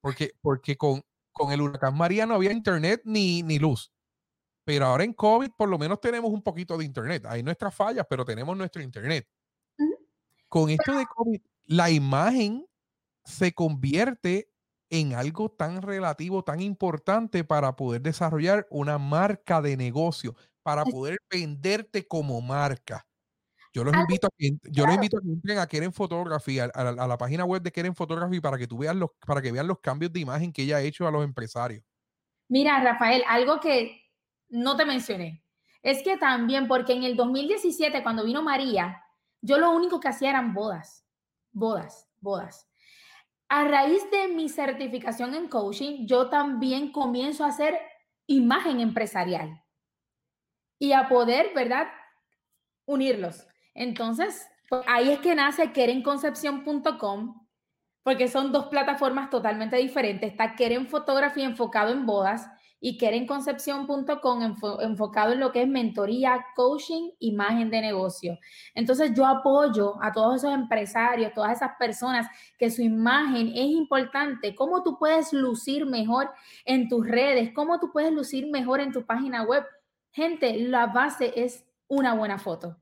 [0.01, 1.01] porque, porque con,
[1.31, 3.91] con el huracán María no había internet ni, ni luz.
[4.63, 7.25] Pero ahora en COVID por lo menos tenemos un poquito de internet.
[7.27, 9.27] Hay nuestras fallas, pero tenemos nuestro internet.
[10.47, 12.65] Con esto de COVID, la imagen
[13.25, 14.49] se convierte
[14.89, 21.17] en algo tan relativo, tan importante para poder desarrollar una marca de negocio, para poder
[21.29, 23.05] venderte como marca.
[23.73, 26.67] Yo los invito a que, yo los invito a que entren a Keren Photography, a,
[26.67, 29.79] la, página web de Keren Photography para que tú veas los, para que vean los
[29.79, 31.83] cambios de imagen que ella ha hecho a los empresarios.
[32.47, 34.01] Mira, Rafael, algo que
[34.47, 35.43] no te mencioné.
[35.83, 39.03] Es que también, porque en el 2017, cuando vino María,
[39.41, 41.05] yo lo único que hacía eran bodas,
[41.51, 42.67] bodas, bodas.
[43.47, 47.79] A raíz de mi certificación en coaching, yo también comienzo a hacer
[48.27, 49.63] imagen empresarial
[50.79, 51.87] y a poder, ¿verdad?
[52.85, 53.47] Unirlos.
[53.73, 57.47] Entonces, pues, ahí es que nace querenconcepción.com,
[58.03, 60.31] porque son dos plataformas totalmente diferentes.
[60.31, 62.49] Está Queren Fotografía enfocado en bodas
[62.87, 64.43] y querenconcepción.com
[64.79, 68.37] enfocado en lo que es mentoría, coaching, imagen de negocio.
[68.75, 72.27] Entonces yo apoyo a todos esos empresarios, todas esas personas
[72.59, 76.29] que su imagen es importante, cómo tú puedes lucir mejor
[76.63, 79.65] en tus redes, cómo tú puedes lucir mejor en tu página web.
[80.11, 82.77] Gente, la base es una buena foto.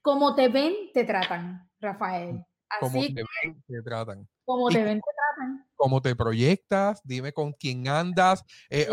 [0.00, 2.42] Como te ven, te tratan, Rafael.
[2.80, 4.26] Como te ven, te tratan.
[4.46, 5.66] Como te ven, te tratan.
[5.82, 8.44] Como te proyectas, dime con quién andas.
[8.70, 8.86] Eh,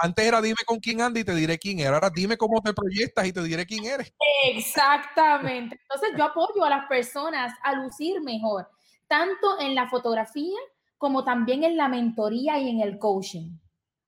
[0.00, 1.94] antes era dime con quién andas y te diré quién eres.
[1.94, 4.14] Ahora dime cómo te proyectas y te diré quién eres.
[4.44, 5.76] Exactamente.
[5.82, 8.68] Entonces yo apoyo a las personas a lucir mejor,
[9.08, 10.56] tanto en la fotografía
[10.96, 13.58] como también en la mentoría y en el coaching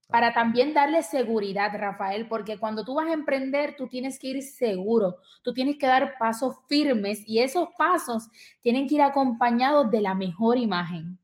[0.06, 4.42] para también darle seguridad, Rafael, porque cuando tú vas a emprender, tú tienes que ir
[4.42, 8.28] seguro, tú tienes que dar pasos firmes y esos pasos
[8.62, 11.18] tienen que ir acompañados de la mejor imagen.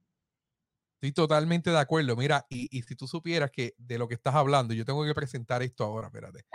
[1.04, 2.16] Estoy totalmente de acuerdo.
[2.16, 5.62] Mira, y, si tú supieras que de lo que estás hablando, yo tengo que presentar
[5.62, 6.46] esto ahora, espérate.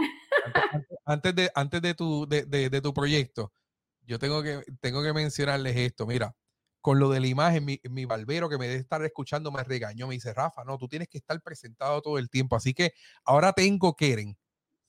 [1.05, 3.53] Antes, de, antes de, tu, de, de tu proyecto,
[4.01, 6.07] yo tengo que, tengo que mencionarles esto.
[6.07, 6.35] Mira,
[6.81, 10.07] con lo de la imagen, mi, mi, barbero que me debe estar escuchando me regañó,
[10.07, 12.55] me dice, Rafa, no, tú tienes que estar presentado todo el tiempo.
[12.55, 12.93] Así que
[13.25, 14.35] ahora tengo Keren.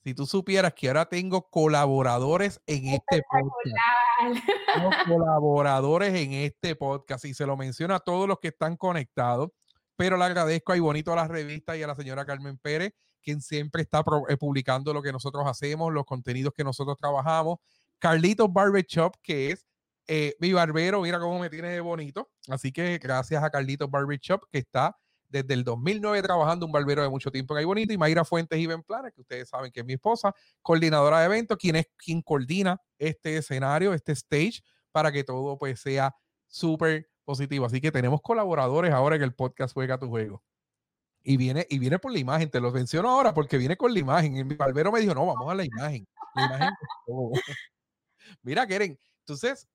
[0.03, 3.77] Si tú supieras que ahora tengo colaboradores en este podcast.
[5.07, 9.49] Colaboradores en este podcast y se lo menciono a todos los que están conectados.
[9.95, 13.41] Pero le agradezco ahí bonito a la revista y a la señora Carmen Pérez, quien
[13.41, 17.59] siempre está eh, publicando lo que nosotros hacemos, los contenidos que nosotros trabajamos.
[17.99, 19.65] Carlitos Barber Shop, que es
[20.07, 22.31] eh, mi barbero, mira cómo me tiene de bonito.
[22.47, 24.97] Así que gracias a Carlitos Barber Shop, que está
[25.31, 28.59] desde el 2009 trabajando un barbero de mucho tiempo en Ahí Bonito, y Mayra Fuentes
[28.59, 32.21] y Ben Planes, que ustedes saben que es mi esposa, coordinadora de eventos, quien quien
[32.21, 36.15] coordina este escenario, este stage, para que todo pues sea
[36.47, 37.65] súper positivo.
[37.65, 40.43] Así que tenemos colaboradores ahora en el podcast Juega tu Juego.
[41.23, 43.99] Y viene, y viene por la imagen, te lo menciono ahora porque viene con la
[43.99, 44.35] imagen.
[44.35, 46.07] Y mi barbero me dijo, no, vamos a la imagen.
[46.35, 46.73] La imagen
[48.41, 49.67] Mira, Keren, entonces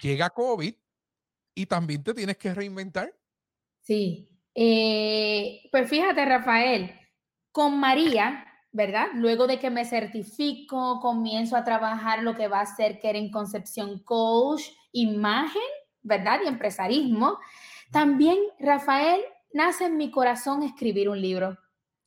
[0.00, 0.74] llega COVID
[1.54, 3.12] y también te tienes que reinventar.
[3.80, 4.28] Sí.
[4.60, 6.92] Eh, pues fíjate, Rafael,
[7.52, 9.06] con María, ¿verdad?
[9.14, 13.30] Luego de que me certifico, comienzo a trabajar lo que va a ser que en
[13.30, 15.62] Concepción Coach, imagen,
[16.02, 16.40] ¿verdad?
[16.44, 17.38] Y empresarismo.
[17.92, 19.20] También, Rafael,
[19.52, 21.56] nace en mi corazón escribir un libro.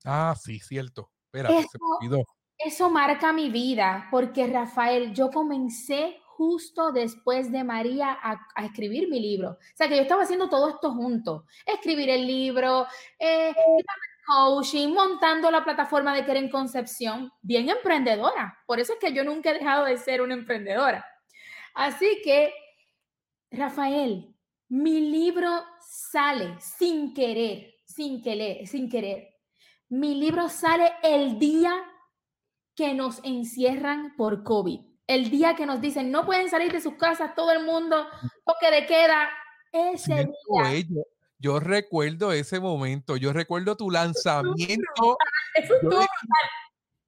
[0.04, 1.10] Ah, sí, cierto.
[1.28, 2.24] Espera, eso, se
[2.58, 9.20] Eso marca mi vida, porque Rafael, yo comencé justo después de María a, escribir mi
[9.20, 9.52] libro.
[9.52, 11.46] O sea, que yo estaba haciendo todo esto junto.
[11.68, 12.88] Escribir el libro,
[13.20, 13.54] eh,
[14.26, 18.58] coaching, montando la plataforma de Querer Concepción, bien emprendedora.
[18.66, 21.06] Por eso es que yo nunca he dejado de ser una emprendedora.
[21.76, 22.52] Así que,
[23.52, 24.36] Rafael,
[24.68, 29.30] mi libro sale sin querer, sin querer, sin querer.
[29.90, 31.72] Mi libro sale el día
[32.76, 34.91] que nos encierran por COVID.
[35.08, 38.08] El día que nos dicen no pueden salir de sus casas, todo el mundo,
[38.46, 39.30] toque de queda.
[39.72, 41.04] Ese día.
[41.40, 45.18] Yo, recuerdo ese momento, yo recuerdo tu lanzamiento.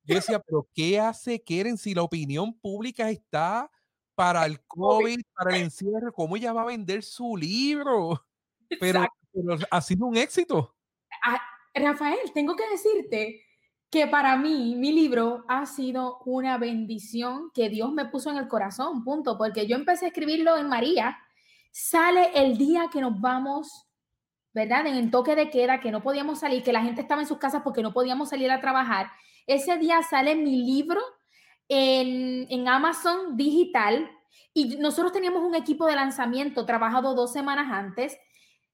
[0.06, 3.70] Yo decía, pero ¿qué hace Keren si la opinión pública está
[4.16, 6.12] para el COVID, para el encierro?
[6.14, 8.26] ¿Cómo ella va a vender su libro?
[8.80, 9.06] Pero,
[9.70, 10.76] ha sido un éxito.
[11.24, 11.42] Ah,
[11.74, 13.43] Rafael, tengo que decirte
[13.94, 18.48] que para mí mi libro ha sido una bendición que Dios me puso en el
[18.48, 21.20] corazón, punto, porque yo empecé a escribirlo en María,
[21.72, 23.86] sale el día que nos vamos,
[24.52, 24.88] ¿verdad?
[24.88, 27.38] En el toque de queda, que no podíamos salir, que la gente estaba en sus
[27.38, 29.12] casas porque no podíamos salir a trabajar.
[29.46, 31.00] Ese día sale mi libro
[31.70, 34.10] en, en Amazon digital
[34.56, 38.18] y nosotros teníamos un equipo de lanzamiento trabajado dos semanas antes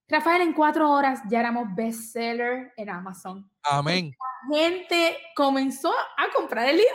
[0.09, 3.47] Rafael, en cuatro horas ya éramos bestseller en Amazon.
[3.61, 4.11] Amén.
[4.49, 6.93] La gente comenzó a comprar el libro.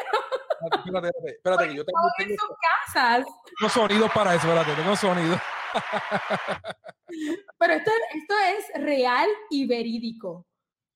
[0.84, 2.56] Espérate, espérate, espérate que yo tengo, en sus
[2.92, 3.26] casas.
[3.58, 5.40] Tengo sonidos para eso, espérate, tengo sonidos.
[7.58, 10.44] Pero esto, esto es real y verídico.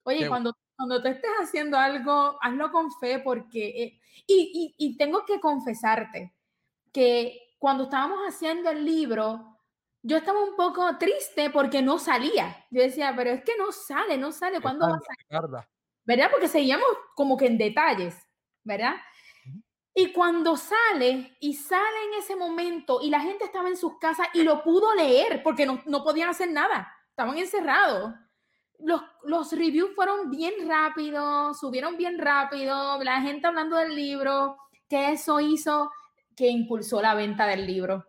[0.03, 3.67] Oye, cuando, cuando tú estés haciendo algo, hazlo con fe porque...
[3.83, 6.35] Eh, y, y, y tengo que confesarte
[6.91, 9.48] que cuando estábamos haciendo el libro,
[10.01, 12.65] yo estaba un poco triste porque no salía.
[12.71, 14.61] Yo decía, pero es que no sale, no sale.
[14.61, 15.67] ¿Cuándo va a salir?
[16.05, 16.29] ¿Verdad?
[16.31, 18.15] Porque seguíamos como que en detalles,
[18.63, 18.95] ¿verdad?
[19.93, 24.27] Y cuando sale y sale en ese momento y la gente estaba en sus casas
[24.33, 28.13] y lo pudo leer porque no, no podían hacer nada, estaban encerrados.
[28.79, 34.57] Los, los reviews fueron bien rápidos, subieron bien rápido, la gente hablando del libro,
[34.87, 35.91] que eso hizo
[36.33, 38.05] que impulsó la venta del libro.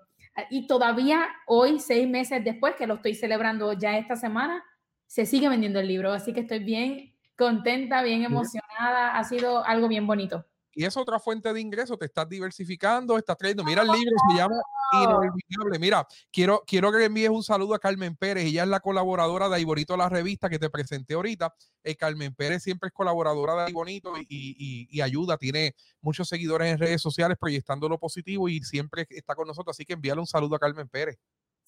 [0.51, 4.65] Y todavía hoy, seis meses después, que lo estoy celebrando ya esta semana,
[5.07, 6.13] se sigue vendiendo el libro.
[6.13, 9.19] Así que estoy bien contenta, bien emocionada.
[9.19, 13.37] Ha sido algo bien bonito y es otra fuente de ingreso, te estás diversificando, estás
[13.37, 13.65] trayendo.
[13.65, 14.57] Mira el libro, se llama
[14.93, 15.79] Inolvidable.
[15.79, 19.49] Mira, quiero, quiero que le envíes un saludo a Carmen Pérez, ella es la colaboradora
[19.49, 21.55] de Ibonito la revista que te presenté ahorita.
[21.83, 26.73] Eh, Carmen Pérez siempre es colaboradora de Ibonito y, y, y, ayuda, tiene muchos seguidores
[26.73, 30.27] en redes sociales proyectando lo positivo y siempre está con nosotros, así que envíale un
[30.27, 31.19] saludo a Carmen Pérez.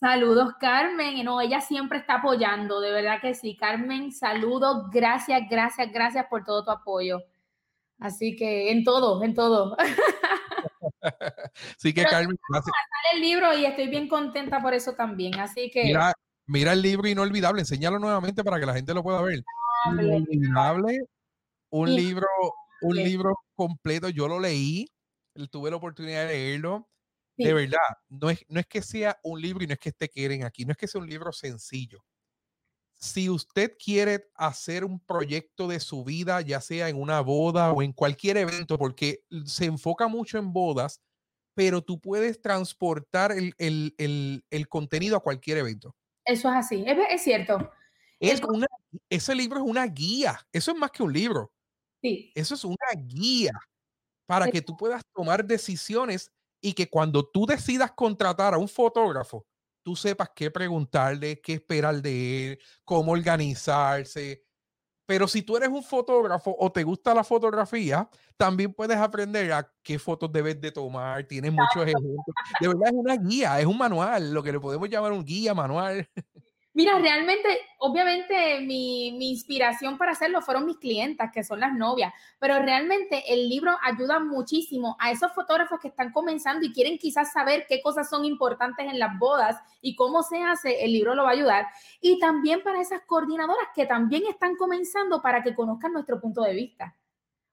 [0.03, 1.25] Saludos, Carmen.
[1.25, 3.57] No, ella siempre está apoyando, de verdad que sí.
[3.57, 7.21] Carmen, saludos, gracias, gracias, gracias por todo tu apoyo.
[8.01, 9.77] Así que en todo, en todo.
[11.79, 12.75] Así que, Carmen, gracias.
[13.15, 15.39] el libro y estoy bien contenta por eso también.
[15.39, 15.85] Así que.
[15.85, 16.13] Mira,
[16.47, 19.43] mira el libro inolvidable, enséñalo nuevamente para que la gente lo pueda ver.
[19.87, 21.01] Inolvidable,
[21.71, 22.27] un libro,
[22.83, 24.09] un libro completo.
[24.09, 24.87] Yo lo leí,
[25.51, 26.89] tuve la oportunidad de leerlo.
[27.37, 30.09] De verdad, no es, no es que sea un libro y no es que esté
[30.09, 32.05] quieren aquí, no es que sea un libro sencillo
[33.03, 37.83] si usted quiere hacer un proyecto de su vida, ya sea en una boda o
[37.83, 41.03] en cualquier evento, porque se enfoca mucho en bodas,
[41.53, 45.97] pero tú puedes transportar el, el, el, contenido a cualquier evento.
[46.25, 47.73] Eso es así, es, cierto.
[48.21, 48.69] Es una,
[49.11, 51.53] ese libro es una guía, eso es más que un libro.
[52.01, 52.31] Sí.
[52.37, 53.53] Eso es una guía
[54.27, 59.45] para que tú puedas tomar decisiones y que cuando tú decidas contratar a un fotógrafo,
[59.83, 64.45] tú sepas qué preguntarle, qué esperar de él, cómo organizarse.
[65.07, 69.71] Pero si tú eres un fotógrafo o te gusta la fotografía, también puedes aprender a
[69.83, 71.25] qué fotos debes de tomar.
[71.25, 72.17] Tienes muchos ejemplos.
[72.61, 75.55] De verdad es una guía, es un manual, lo que le podemos llamar un guía
[75.55, 76.09] manual.
[76.75, 82.59] Mira, realmente, obviamente mi, inspiración para hacerlo fueron mis clientas, que son las novias, pero
[82.61, 87.67] realmente el libro ayuda muchísimo a esos fotógrafos que están comenzando y quieren quizás saber
[87.69, 91.31] qué cosas son importantes en las bodas y cómo se hace, el libro lo va
[91.31, 91.67] a ayudar.
[92.01, 96.55] Y también para esas coordinadoras que también están comenzando para que conozcan nuestro punto de
[96.55, 96.97] vista,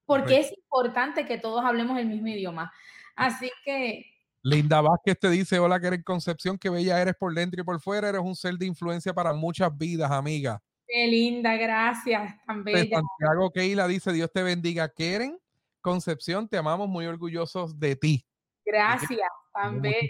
[0.06, 2.72] porque es importante que todos hablemos el mismo idioma.
[3.18, 7.62] Así que Linda Vázquez te dice, hola, que eres Concepción, que bella eres por dentro
[7.62, 10.62] y por fuera, eres un ser de influencia para muchas vidas, amiga.
[10.88, 12.80] Qué linda, gracias, tan bella.
[12.80, 15.38] Santiago Keila dice, Dios te bendiga, Keren.
[15.82, 18.26] Concepción, te amamos, muy orgullosos de ti.
[18.66, 20.10] Gracias, tan bellos.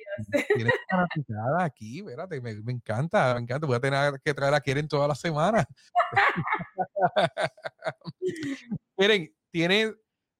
[0.55, 0.73] Tienes
[1.59, 3.65] aquí, espérate, me, me, encanta, me encanta.
[3.65, 5.65] Voy a tener que traer a Keren toda la semana.
[8.97, 9.93] Keren, tienes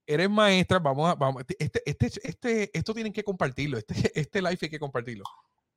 [0.10, 4.58] eres maestra, vamos a, vamos, este, este, este, esto tienen que compartirlo, este, este live
[4.60, 5.24] hay que compartirlo.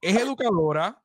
[0.00, 1.00] Es educadora.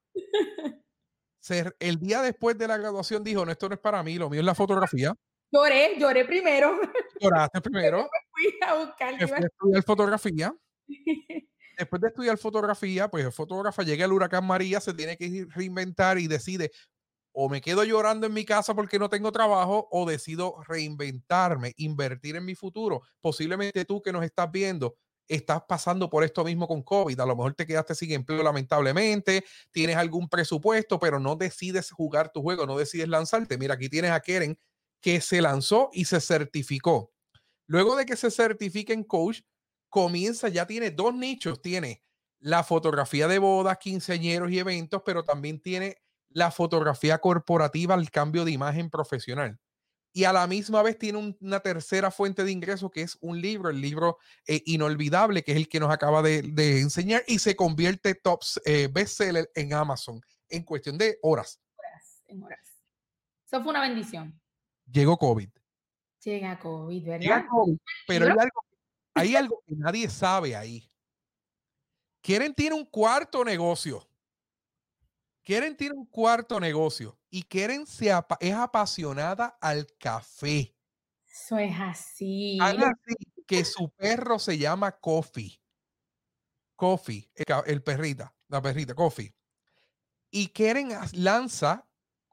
[1.39, 4.29] Ser, el día después de la graduación dijo, no, esto no es para mí, lo
[4.29, 5.13] mío es la fotografía.
[5.51, 6.79] Lloré, lloré primero.
[7.19, 8.03] Lloraste primero.
[8.03, 9.15] Me fui a buscar.
[9.19, 10.55] fui a estudiar fotografía.
[11.77, 16.17] después de estudiar fotografía, pues el fotógrafa llega el huracán María, se tiene que reinventar
[16.17, 16.71] y decide
[17.39, 22.35] o me quedo llorando en mi casa porque no tengo trabajo o decido reinventarme, invertir
[22.35, 23.03] en mi futuro.
[23.21, 24.97] Posiblemente tú que nos estás viendo
[25.27, 27.19] estás pasando por esto mismo con COVID.
[27.19, 32.31] A lo mejor te quedaste sin empleo lamentablemente, tienes algún presupuesto, pero no decides jugar
[32.31, 33.55] tu juego, no decides lanzarte.
[33.59, 34.57] Mira, aquí tienes a Keren
[34.99, 37.13] que se lanzó y se certificó.
[37.67, 39.41] Luego de que se certifique en coach,
[39.89, 42.03] comienza, ya tiene dos nichos, tiene
[42.39, 45.97] la fotografía de bodas, quinceañeros y eventos, pero también tiene
[46.29, 49.59] la fotografía corporativa, el cambio de imagen profesional
[50.17, 53.69] y a la misma vez tiene una tercera fuente de ingreso que es un libro,
[53.69, 56.39] el libro eh, inolvidable, que es el que nos acaba de,
[56.81, 61.61] enseñar y se convierte top eh, bestseller en Amazon en cuestión de horas.
[61.77, 62.83] Horas, en horas.
[63.45, 64.41] Eso fue una bendición.
[64.91, 65.49] Llegó COVID.
[66.23, 67.19] Llega COVID, ¿verdad?
[67.19, 68.65] Llega COVID, pero hay algo,
[69.13, 70.89] hay algo que nadie sabe ahí.
[72.21, 74.09] Quieren tiene un cuarto negocio.
[75.47, 80.75] Quieren tiene un cuarto negocio y Keren se es apasionada al café.
[81.25, 82.59] Eso es así.
[83.47, 85.57] que su perro se llama Coffee.
[86.75, 87.31] Coffee,
[87.65, 89.33] el, perrita, la perrita, Coffee.
[90.31, 91.87] Y Keren lanza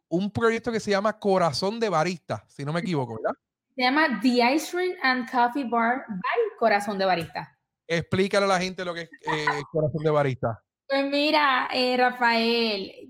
[0.08, 3.38] un proyecto que se llama Corazón de Barista, si no me equivoco, ¿verdad?
[3.76, 7.56] Se llama The Ice Cream and Coffee Bar by Corazón de Barista.
[7.86, 10.64] Explícale a la gente lo que es eh, Corazón de Barista.
[10.86, 13.08] Pues mira, eh, Rafael,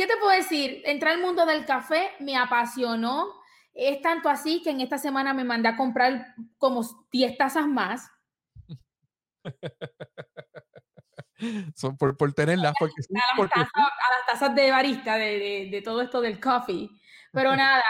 [0.00, 0.80] ¿Qué te puedo decir?
[0.86, 3.34] Entrar al mundo del café me apasionó.
[3.74, 6.80] Es tanto así que en esta semana me mandé a comprar como
[7.12, 8.10] 10 tazas más.
[11.76, 12.72] Son por, por tenerlas.
[12.78, 16.88] Porque, a, las tazas, de barista, de, todo esto del coffee.
[17.30, 17.84] Pero nada,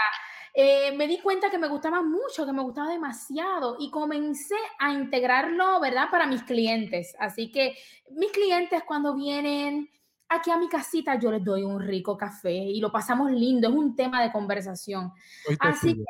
[0.53, 4.91] eh, me di cuenta que me gustaba mucho, que me gustaba demasiado y comencé a
[4.91, 6.09] integrarlo, ¿verdad?
[6.11, 7.15] Para mis clientes.
[7.19, 7.77] Así que
[8.11, 9.89] mis clientes cuando vienen
[10.27, 13.73] aquí a mi casita yo les doy un rico café y lo pasamos lindo, es
[13.73, 15.13] un tema de conversación.
[15.59, 16.03] Así que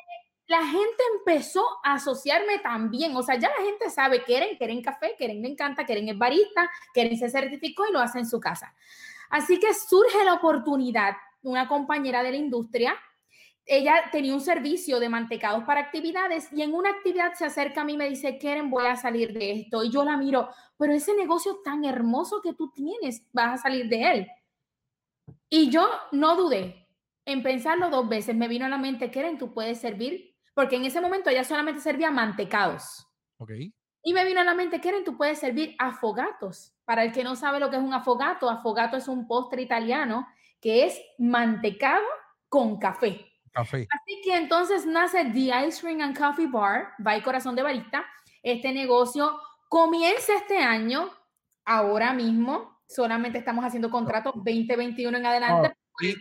[0.47, 5.15] la gente empezó a asociarme también, o sea, ya la gente sabe, quieren, quieren café,
[5.17, 8.73] quieren me encanta, quieren es barista, quieren se certificó y lo hace en su casa.
[9.29, 12.95] Así que surge la oportunidad, una compañera de la industria
[13.73, 17.83] ella tenía un servicio de mantecados para actividades y en una actividad se acerca a
[17.85, 19.81] mí y me dice, Keren, voy a salir de esto.
[19.81, 23.87] Y yo la miro, pero ese negocio tan hermoso que tú tienes, vas a salir
[23.87, 24.27] de él.
[25.49, 26.85] Y yo no dudé
[27.23, 28.35] en pensarlo dos veces.
[28.35, 31.79] Me vino a la mente, Keren, tú puedes servir, porque en ese momento ella solamente
[31.79, 33.07] servía mantecados.
[33.37, 33.51] Ok.
[34.03, 36.73] Y me vino a la mente, Keren, tú puedes servir afogatos.
[36.83, 40.27] Para el que no sabe lo que es un afogato, afogato es un postre italiano
[40.59, 42.03] que es mantecado
[42.49, 43.30] con café.
[43.53, 48.05] Así que entonces nace The Ice Cream and Coffee Bar, by Corazón de Barista.
[48.43, 51.09] Este negocio comienza este año,
[51.65, 52.79] ahora mismo.
[52.87, 55.73] Solamente estamos haciendo contratos 2021 en adelante.
[55.99, 56.15] di,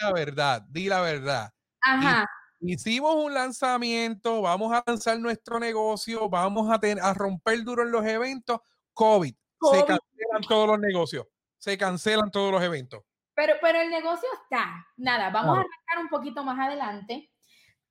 [0.00, 1.50] la verdad, di la verdad.
[1.82, 2.26] Ajá.
[2.60, 8.04] Hicimos un lanzamiento, vamos a lanzar nuestro negocio, vamos a, a romper duro en los
[8.04, 8.60] eventos.
[8.94, 9.34] COVID.
[9.72, 11.26] Se cancelan todos los negocios,
[11.58, 13.02] se cancelan todos los eventos.
[13.36, 14.86] Pero, pero el negocio está.
[14.96, 17.30] Nada, vamos a arrancar un poquito más adelante.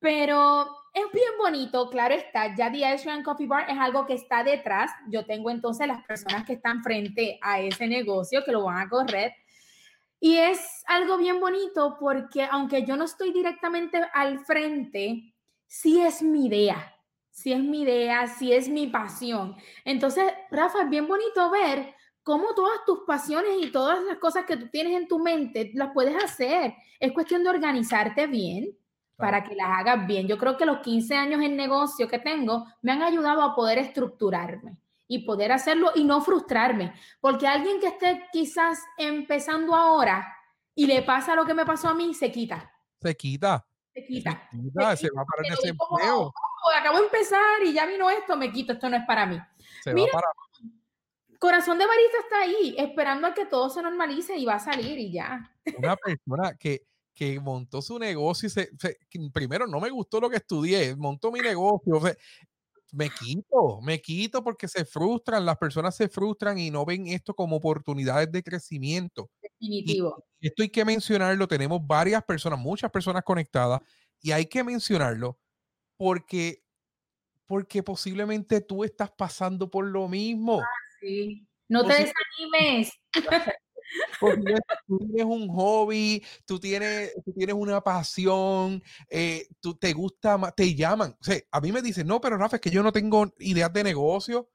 [0.00, 2.54] Pero es bien bonito, claro está.
[2.56, 4.90] Ya The Ice Coffee Bar es algo que está detrás.
[5.08, 8.88] Yo tengo entonces las personas que están frente a ese negocio que lo van a
[8.88, 9.34] correr.
[10.18, 15.32] Y es algo bien bonito porque aunque yo no estoy directamente al frente,
[15.66, 16.92] sí es mi idea.
[17.30, 19.56] Sí es mi idea, sí es mi pasión.
[19.84, 21.94] Entonces, Rafa, es bien bonito ver
[22.26, 25.92] cómo todas tus pasiones y todas las cosas que tú tienes en tu mente las
[25.94, 26.74] puedes hacer.
[26.98, 28.76] Es cuestión de organizarte bien
[29.14, 30.26] para que las hagas bien.
[30.26, 33.78] Yo creo que los 15 años en negocio que tengo me han ayudado a poder
[33.78, 40.26] estructurarme y poder hacerlo y no frustrarme, porque alguien que esté quizás empezando ahora
[40.74, 42.72] y le pasa lo que me pasó a mí, se quita.
[43.00, 43.64] Se quita.
[43.94, 44.32] Se quita.
[44.96, 46.32] Se, va para el desempleo.
[46.76, 49.38] acabo de empezar y ya vino esto, me quito, esto no es para mí.
[49.94, 50.10] Mira,
[51.38, 54.98] Corazón de barista está ahí, esperando a que todo se normalice y va a salir
[54.98, 55.52] y ya.
[55.78, 56.82] Una persona que,
[57.14, 58.70] que montó su negocio y se,
[59.32, 62.00] primero no me gustó lo que estudié, montó mi negocio,
[62.92, 67.34] me quito, me quito porque se frustran, las personas se frustran y no ven esto
[67.34, 69.30] como oportunidades de crecimiento.
[69.42, 70.24] Definitivo.
[70.40, 73.80] Y esto hay que mencionarlo, tenemos varias personas, muchas personas conectadas
[74.20, 75.38] y hay que mencionarlo
[75.96, 76.62] porque
[77.46, 80.60] porque posiblemente tú estás pasando por lo mismo.
[81.68, 82.92] No te desanimes.
[84.86, 90.74] tú tienes un hobby, tú tienes, tú tienes una pasión, eh, tú te gusta, te
[90.74, 91.16] llaman.
[91.20, 93.72] O sea, a mí me dicen, no, pero Rafa, es que yo no tengo ideas
[93.72, 94.50] de negocio.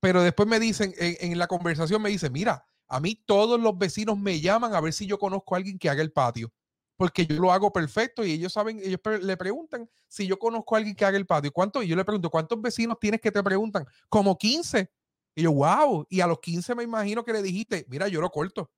[0.00, 4.18] pero después me dicen, en, la conversación me dicen, mira, a mí todos los vecinos
[4.18, 6.52] me llaman a ver si yo conozco a alguien que haga el patio,
[6.96, 10.78] porque yo lo hago perfecto y ellos saben, ellos le preguntan si yo conozco a
[10.78, 11.52] alguien que haga el patio.
[11.52, 11.82] ¿Cuánto?
[11.82, 13.86] Y yo le pregunto, ¿cuántos vecinos tienes que te preguntan?
[14.08, 14.90] Como 15.
[15.34, 16.06] Y yo, wow.
[16.08, 18.70] Y a los 15 me imagino que le dijiste, mira, yo lo corto.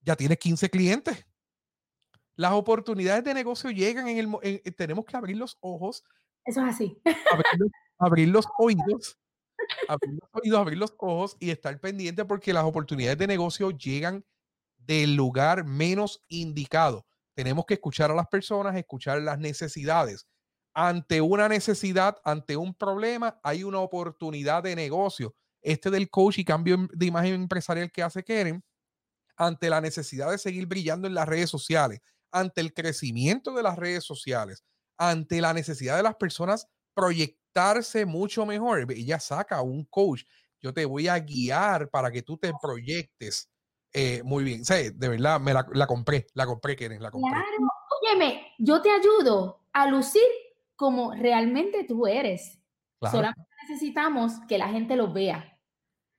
[0.00, 1.26] Ya tienes 15 clientes.
[2.36, 4.62] Las oportunidades de negocio llegan en el...
[4.76, 6.04] tenemos que abrir los ojos.
[6.44, 7.00] Eso es así.
[7.98, 9.18] abrir los oídos
[9.88, 14.24] abrir los oídos, abrir los ojos y estar pendiente porque las oportunidades de negocio llegan
[14.78, 17.06] del lugar menos indicado.
[17.34, 20.26] Tenemos que escuchar a las personas, escuchar las necesidades.
[20.74, 25.34] Ante una necesidad, ante un problema, hay una oportunidad de negocio.
[25.64, 28.62] Este del coach y cambio de imagen empresarial que hace Keren,
[29.36, 32.00] ante la necesidad de seguir brillando en las redes sociales,
[32.30, 34.62] ante el crecimiento de las redes sociales,
[34.96, 38.92] ante la necesidad de las personas proyectarse mucho mejor.
[38.92, 40.22] Ella saca un coach.
[40.60, 43.50] Yo te voy a guiar para que tú te proyectes
[43.92, 44.64] eh, muy bien.
[44.64, 47.30] Sí, de verdad, me la, la, compré, la compré, Keren, la compré.
[47.30, 47.68] Claro,
[48.02, 50.22] óyeme, yo te ayudo a lucir
[50.76, 52.60] como realmente tú eres.
[53.00, 55.53] Solamente necesitamos que la gente lo vea.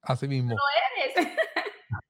[0.06, 0.52] Así mismo.
[0.52, 0.58] Lo
[1.14, 1.32] eres.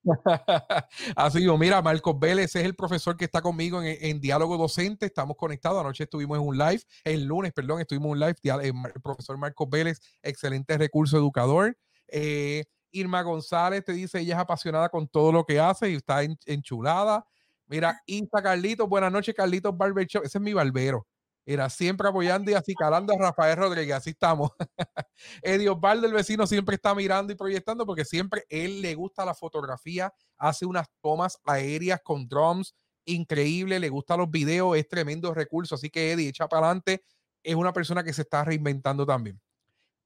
[1.15, 5.05] Así mismo, mira, Marcos Vélez es el profesor que está conmigo en, diálogo docente.
[5.05, 5.79] Estamos conectados.
[5.79, 8.35] Anoche estuvimos en un live, el lunes, perdón, estuvimos en un live.
[8.43, 11.77] Eh, el profesor Marcos Vélez, excelente recurso educador.
[12.07, 16.21] Eh, Irma González te dice, ella es apasionada con todo lo que hace y está
[16.45, 17.25] enchulada.
[17.67, 21.07] Mira, Insta Carlitos, buenas noches, Carlitos Barber Ese es mi barbero.
[21.45, 23.95] Era siempre apoyando y así calando a Rafael Rodríguez.
[23.95, 24.51] Así estamos.
[25.43, 29.35] Eddie Osvaldo, el vecino, siempre está mirando y proyectando porque siempre él le gusta la
[29.35, 30.11] fotografía.
[30.37, 32.73] Hace unas tomas aéreas con drones
[33.05, 33.79] increíble.
[33.79, 34.75] Le gustan los videos.
[34.75, 35.75] Es tremendo recurso.
[35.75, 37.03] Así que Eddie, echa para adelante.
[37.43, 39.39] Es una persona que se está reinventando también.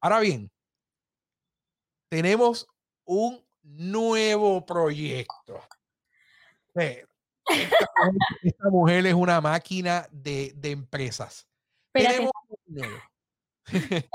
[0.01, 0.51] Ahora bien,
[2.09, 2.67] tenemos
[3.05, 5.61] un nuevo proyecto.
[8.43, 11.47] Esta mujer, es una máquina de, empresas.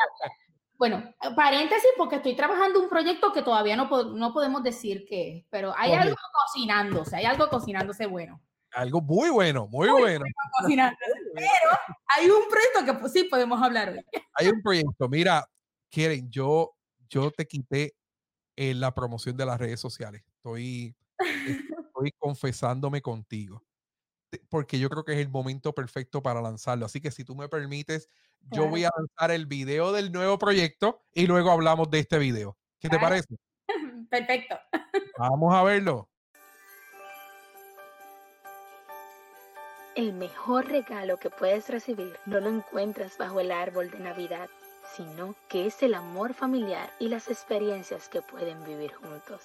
[0.78, 5.74] bueno, paréntesis porque estoy trabajando un proyecto que todavía no, no podemos decir qué pero
[5.76, 8.40] hay algo cocinándose, hay algo cocinándose bueno.
[8.74, 10.24] Algo muy bueno, muy, bueno.
[11.34, 11.48] Pero
[12.16, 14.04] hay un proyecto que pues, sí podemos hablar hoy.
[14.36, 15.48] Hay un proyecto, mira,
[15.90, 16.74] Keren, yo,
[17.08, 17.94] yo te quité
[18.56, 20.24] en la promoción de las redes sociales.
[20.26, 20.96] Estoy,
[22.04, 23.62] estoy confesándome contigo,
[24.48, 26.86] porque yo creo que es el momento perfecto para lanzarlo.
[26.86, 28.08] Así que si tú me permites,
[28.50, 32.56] yo voy a lanzar el video del nuevo proyecto y luego hablamos de este video.
[32.78, 33.36] ¿Qué te parece?
[34.10, 34.56] Perfecto.
[35.18, 36.10] Vamos a verlo.
[39.94, 44.50] El mejor regalo que puedes recibir no lo encuentras bajo el árbol de Navidad,
[44.96, 49.42] sino que es el amor familiar y las experiencias que pueden vivir juntos.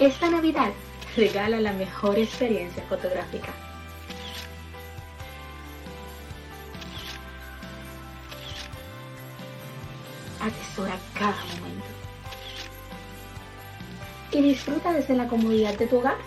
[0.00, 0.70] Esta Navidad
[1.16, 3.48] regala la mejor experiencia fotográfica.
[10.40, 11.86] Atesora cada momento.
[14.30, 16.18] Y disfruta desde la comodidad de tu hogar.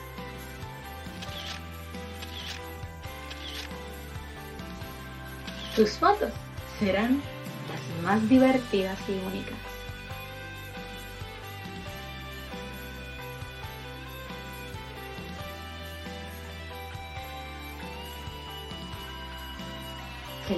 [5.77, 6.33] Tus fotos
[6.77, 7.21] serán
[7.69, 9.70] las más divertidas y únicas.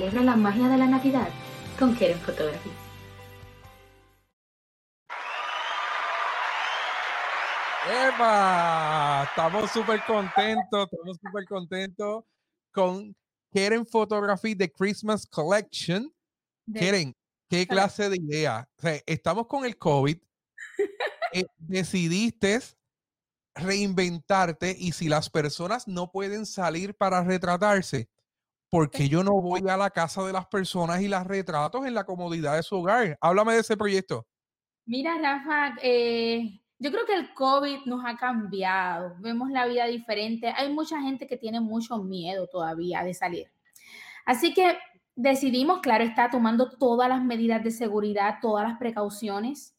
[0.04, 1.30] Celebra la magia de la Navidad
[1.80, 2.70] con Keren Photography.
[7.90, 9.24] ¡Epa!
[9.30, 12.26] Estamos súper contentos, estamos súper contentos
[12.74, 13.16] con
[13.54, 16.14] Keren Photography de Christmas Collection.
[16.74, 17.16] Keren,
[17.50, 18.68] ¿qué clase de idea?
[19.06, 20.18] estamos con el COVID.
[21.36, 22.60] Eh, decidiste
[23.56, 28.08] reinventarte y si las personas no pueden salir para retratarse,
[28.74, 32.06] porque yo no voy a la casa de las personas y las retratos en la
[32.06, 33.16] comodidad de su hogar?
[33.22, 34.26] Háblame de ese proyecto.
[34.88, 40.52] Mira, Rafa, eh, yo creo que el COVID nos ha cambiado, vemos la vida diferente.
[40.58, 43.52] Hay mucha gente que tiene mucho miedo todavía de salir.
[44.26, 44.76] Así que
[45.16, 49.76] decidimos, claro, está tomando todas las medidas de seguridad, todas las precauciones,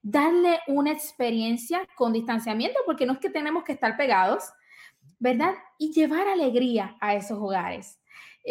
[0.00, 4.44] darle una experiencia con distanciamiento, porque no es que tenemos que estar pegados,
[5.18, 5.52] ¿verdad?
[5.76, 7.97] Y llevar alegría a esos hogares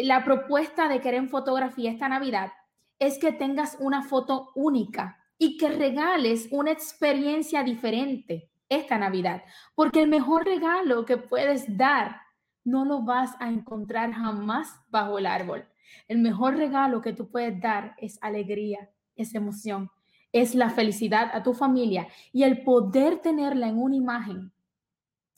[0.04, 2.52] la propuesta de querer fotografía esta Navidad
[2.98, 9.42] es que tengas una foto única y que regales una experiencia diferente esta Navidad,
[9.74, 12.20] porque el mejor regalo que puedes dar
[12.64, 15.66] no lo vas a encontrar jamás bajo el árbol.
[16.06, 19.90] El mejor regalo que tú puedes dar es alegría, es emoción,
[20.32, 24.52] es la felicidad a tu familia y el poder tenerla en una imagen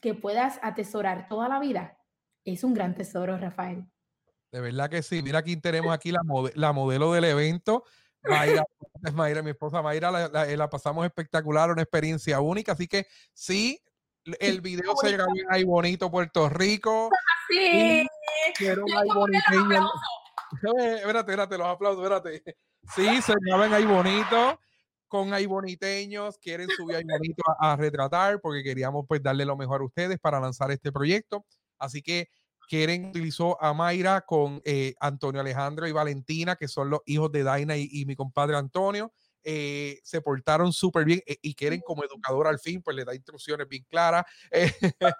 [0.01, 1.97] que puedas atesorar toda la vida
[2.45, 3.85] es un gran tesoro, Rafael.
[4.51, 5.21] De verdad que sí.
[5.21, 6.21] Mira, aquí tenemos aquí la,
[6.55, 7.85] la modelo del evento.
[8.23, 8.63] Mayra,
[9.13, 12.73] Mayra, mi esposa Mayra, la, la, pasamos espectacular, una experiencia única.
[12.73, 13.81] Así que sí,
[14.39, 17.09] el video se grabó en Ahí Bonito, Puerto Rico.
[17.49, 18.05] Sí.
[18.55, 18.91] Quiero un
[20.63, 22.43] Espérate, espérate, los aplausos, espérate.
[22.95, 24.59] Sí, se graban Ahí Bonito
[25.07, 26.37] con Ahí Boniteños.
[26.37, 30.19] Quieren subir Ahí Bonito a, a, retratar porque queríamos pues darle lo mejor a ustedes
[30.19, 31.45] para lanzar este proyecto.
[31.79, 32.29] Así que
[32.71, 37.43] Keren utilizó a Mayra con eh, Antonio Alejandro y Valentina, que son los hijos de
[37.43, 39.11] Daina y, mi compadre Antonio.
[39.43, 43.13] Eh, se portaron súper bien eh, y Keren como educador al fin, pues le da
[43.13, 44.23] instrucciones bien claras.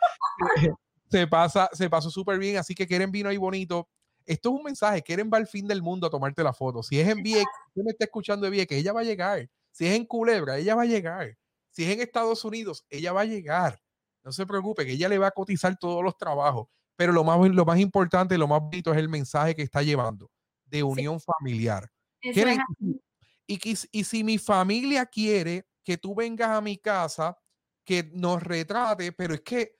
[1.12, 3.90] se, pasa, se pasó súper bien, así que Keren vino ahí bonito.
[4.26, 6.82] Esto es un mensaje, Keren va al fin del mundo a tomarte la foto.
[6.82, 9.50] Si es en Vieques, usted me está escuchando de que ella va a llegar.
[9.74, 11.38] Si es en Culebra, ella va a llegar.
[11.72, 13.82] Si es en Estados Unidos, ella va a llegar.
[14.24, 16.70] No se preocupe, que ella le va a cotizar todos los trabajos
[17.02, 20.30] pero lo más, lo más importante, lo más bonito es el mensaje que está llevando
[20.66, 21.90] de unión familiar.
[22.22, 23.60] y,
[23.92, 27.36] y si mi familia quiere que tú vengas a mi casa,
[27.84, 29.80] que nos retrate, pero es que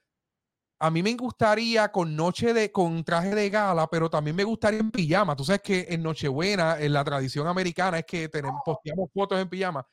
[0.80, 4.80] a mí me gustaría con noche de, con traje de gala, pero también me gustaría
[4.80, 5.36] en pijama.
[5.36, 9.48] Tú sabes que en Nochebuena, en la tradición americana, es que tenemos, posteamos fotos en
[9.48, 9.86] pijama.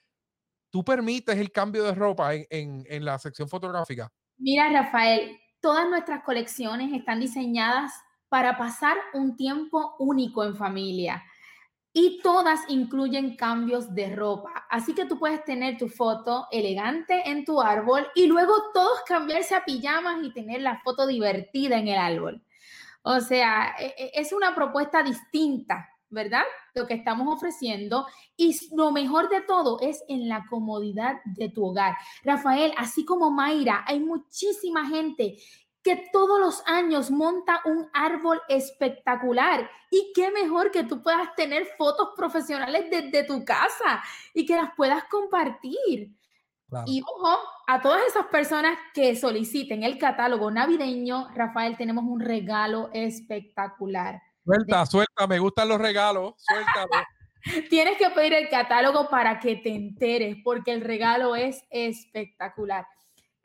[0.72, 4.12] ¿Tú permites el cambio de ropa en, en, en la sección fotográfica?
[4.40, 7.94] Mira, Rafael, Todas nuestras colecciones están diseñadas
[8.30, 11.24] para pasar un tiempo único en familia
[11.92, 14.68] y todas incluyen cambios de ropa.
[14.70, 19.56] Así que tú puedes tener tu foto elegante en tu árbol y luego todos cambiarse
[19.56, 22.44] a pijamas y tener la foto divertida en el árbol.
[23.02, 26.44] O sea, e, e, es una propuesta distinta ¿verdad?
[26.74, 28.06] Lo que estamos ofreciendo.
[28.36, 31.96] Y lo mejor de todo es en la comodidad de tu hogar.
[32.24, 35.38] Rafael, así como Mayra, hay muchísima gente
[35.84, 39.70] que todos los años monta un árbol espectacular.
[39.92, 44.04] Y qué mejor que tú puedas tener fotos profesionales desde tu casa
[44.34, 46.14] y que las puedas compartir.
[46.86, 47.36] Y ojo,
[47.68, 54.22] a todas esas personas que soliciten el catálogo navideño, Rafael, tenemos un regalo espectacular.
[54.50, 56.90] Suelta, suelta, me gustan los regalos, suéltalo.
[57.70, 62.88] Tienes que pedir el catálogo para que te enteres, porque el regalo es espectacular.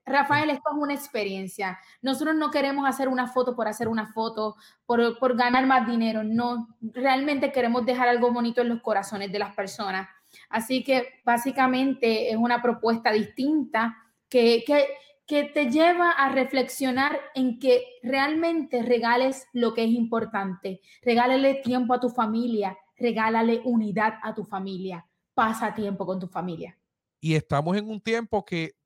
[0.07, 1.79] Rafael, esto es una experiencia.
[2.01, 6.25] Nosotros no queremos hacer una foto por hacer una foto, por, por, ganar más dinero.
[6.25, 10.09] No, realmente queremos dejar algo bonito en los corazones de las personas.
[10.49, 13.95] Así que básicamente es una propuesta distinta
[14.31, 14.89] que, que,
[15.27, 20.81] que te lleva a reflexionar en que realmente regales lo que es importante.
[21.03, 26.79] Regálale tiempo a tu familia, regálale unidad a tu familia, pasa tiempo con tu familia.
[27.21, 28.77] Y estamos en un tiempo que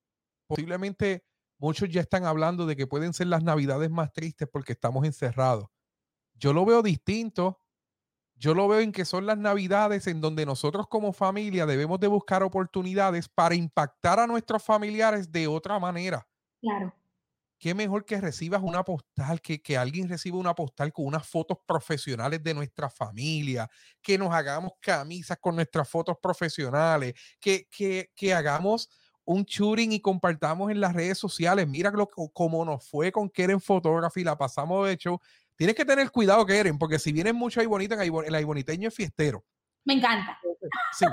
[0.46, 1.24] posiblemente
[1.58, 5.66] muchos ya están hablando de que pueden ser las navidades más tristes porque estamos encerrados.
[6.34, 7.60] Yo lo veo distinto.
[8.38, 12.06] Yo lo veo en que son las navidades en donde nosotros como familia debemos de
[12.06, 16.26] buscar oportunidades para impactar a nuestros familiares de otra manera.
[16.60, 16.94] Claro.
[17.58, 21.58] Qué mejor que recibas una postal, que, que alguien reciba una postal con unas fotos
[21.66, 23.68] profesionales de nuestra familia,
[24.00, 28.88] que nos hagamos camisas con nuestras fotos profesionales, que, que, que hagamos
[29.24, 31.66] un shooting y compartamos en las redes sociales.
[31.66, 35.20] Mira lo, cómo nos fue con Keren Photography, la pasamos de hecho.
[35.58, 38.94] Tienes que tener cuidado, Keren, porque si vienes mucho ahí bonita, el ahí boniteño es
[38.94, 39.44] fiestero.
[39.84, 40.38] Me encanta.
[40.92, 41.04] Sí,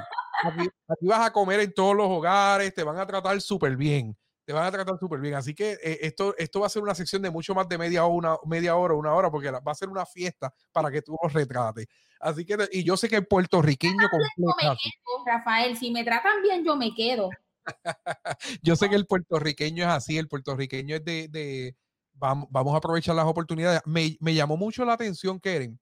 [0.44, 4.16] aquí, aquí, vas a comer en todos los hogares, te van a tratar súper bien
[4.46, 5.34] te van a tratar súper bien.
[5.34, 8.06] Así que eh, esto, esto va a ser una sección de mucho más de media
[8.06, 11.18] hora, una, media hora, una hora, porque va a ser una fiesta para que tú
[11.22, 11.88] los retrates.
[12.20, 14.78] Así que, y yo sé que el puertorriqueño completo.
[15.26, 17.30] Rafael, si me tratan bien, yo me quedo.
[18.62, 21.76] yo sé que el puertorriqueño es así, el puertorriqueño es de, de
[22.16, 23.82] vamos, vamos, a aprovechar las oportunidades.
[23.86, 25.80] Me, me llamó mucho la atención, Keren,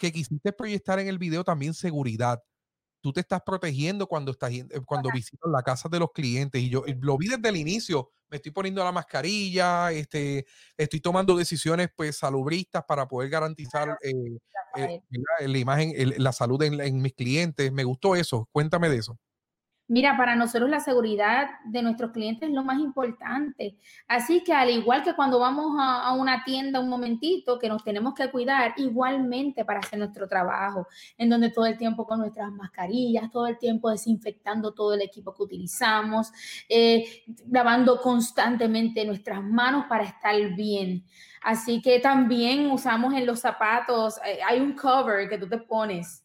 [0.00, 2.42] que quisiste proyectar en el video también seguridad.
[3.00, 6.70] Tú te estás protegiendo cuando estás eh, cuando visitas la casa de los clientes y
[6.70, 8.10] yo lo vi desde el inicio.
[8.30, 14.38] Me estoy poniendo la mascarilla este estoy tomando decisiones pues salubristas para poder garantizar eh,
[14.76, 15.02] eh,
[15.46, 17.70] la imagen la salud en, mis clientes.
[17.72, 18.48] Me gustó eso.
[18.52, 19.18] Cuéntame de eso
[19.86, 23.76] Mira, para nosotros la seguridad de nuestros clientes es lo más importante.
[24.08, 28.14] Así que al igual que cuando vamos a, una tienda un momentito, que nos tenemos
[28.14, 30.86] que cuidar, igualmente para hacer nuestro trabajo,
[31.18, 35.34] en donde todo el tiempo con nuestras mascarillas, todo el tiempo desinfectando todo el equipo
[35.34, 36.32] que utilizamos,
[36.66, 41.04] eh, lavando constantemente nuestras manos para estar bien.
[41.42, 46.23] Así que también usamos en los zapatos, eh, hay un cover que tú te pones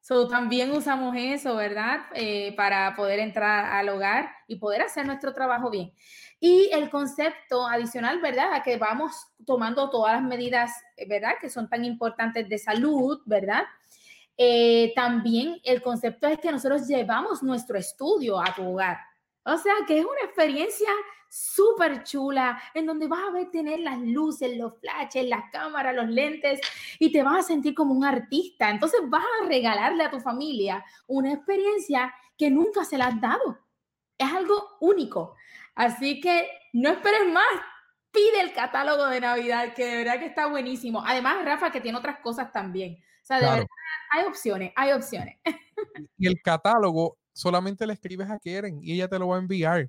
[0.00, 2.00] So, también usamos eso, ¿verdad?
[2.14, 5.92] Eh, para poder entrar al hogar y poder hacer nuestro trabajo bien.
[6.40, 8.54] Y el concepto adicional, ¿verdad?
[8.54, 9.12] A que vamos
[9.44, 10.72] tomando todas las medidas,
[11.06, 11.34] ¿verdad?
[11.38, 13.64] Que son tan importantes de salud, ¿verdad?
[14.38, 18.96] Eh, también el concepto es que nosotros llevamos nuestro estudio a tu hogar.
[19.44, 20.88] O sea, que es una experiencia
[21.30, 26.08] súper chula, en donde vas a ver tener las luces, los flashes, las cámaras, los
[26.08, 26.60] lentes,
[26.98, 28.68] y te vas a sentir como un artista.
[28.68, 33.60] Entonces vas a regalarle a tu familia una experiencia que nunca se la has dado.
[34.18, 35.36] Es algo único.
[35.76, 37.46] Así que no esperes más.
[38.10, 41.00] Pide el catálogo de Navidad, que de verdad que está buenísimo.
[41.06, 42.94] Además, Rafa, que tiene otras cosas también.
[43.22, 43.66] O sea, de verdad,
[44.10, 45.38] hay opciones, hay opciones.
[46.18, 49.88] Y el catálogo solamente le escribes a Keren y ella te lo va a enviar.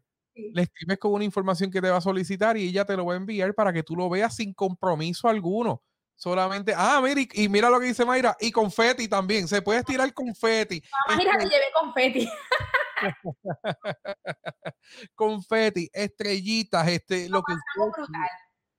[0.54, 3.14] Le escribes con una información que te va a solicitar y ella te lo va
[3.14, 5.84] a enviar para que tú lo veas sin compromiso alguno.
[6.16, 10.14] Solamente, ah, mira, y, mira lo que dice Mayra, y confeti también, se puede tirar
[10.14, 10.80] confeti.
[11.08, 12.30] Ah, mira, te llevé confeti.
[15.16, 17.54] confeti, estrellitas, este, lo que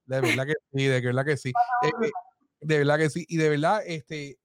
[0.06, 1.52] De verdad que sí, de verdad que sí.
[2.60, 3.24] de verdad que sí.
[3.28, 4.38] Y de verdad, este,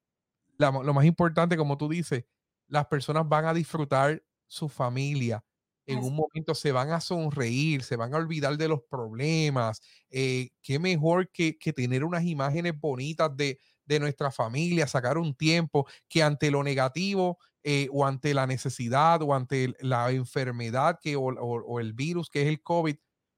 [0.58, 2.26] lo más importante, como tú dices,
[2.68, 5.44] las personas van a disfrutar su familia
[5.88, 9.82] en un momento se van a sonreír, se van a olvidar de los problemas.
[10.10, 13.60] Eh, qué mejor que, tener unas imágenes bonitas de,
[14.00, 19.34] nuestra familia, sacar un tiempo que ante lo negativo eh, o ante la necesidad o
[19.34, 22.98] ante la enfermedad que, o, el virus que es el COVID,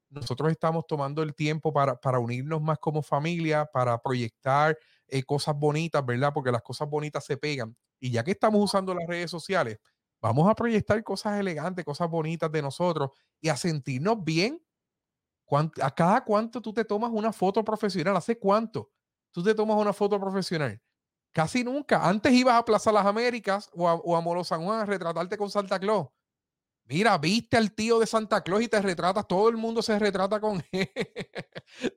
[0.10, 4.76] nosotros estamos tomando el tiempo para, para unirnos más como familia, para proyectar
[5.08, 6.32] eh, cosas bonitas, ¿verdad?
[6.34, 7.76] Porque las cosas bonitas se pegan.
[8.00, 9.78] Y ya que estamos usando las redes sociales,
[10.22, 14.62] Vamos a proyectar cosas elegantes, cosas bonitas de nosotros y a sentirnos bien.
[15.82, 18.16] ¿A cada cuánto tú te tomas una foto profesional?
[18.16, 18.92] ¿Hace cuánto
[19.32, 20.80] tú te tomas una foto profesional?
[21.32, 22.08] Casi nunca.
[22.08, 25.50] Antes ibas a Plaza Las Américas o a, o Molo San Juan a retratarte con
[25.50, 26.08] Santa Claus.
[26.86, 29.28] Mira, viste al tío de Santa Claus y te retratas.
[29.28, 30.90] Todo el mundo se retrata con él.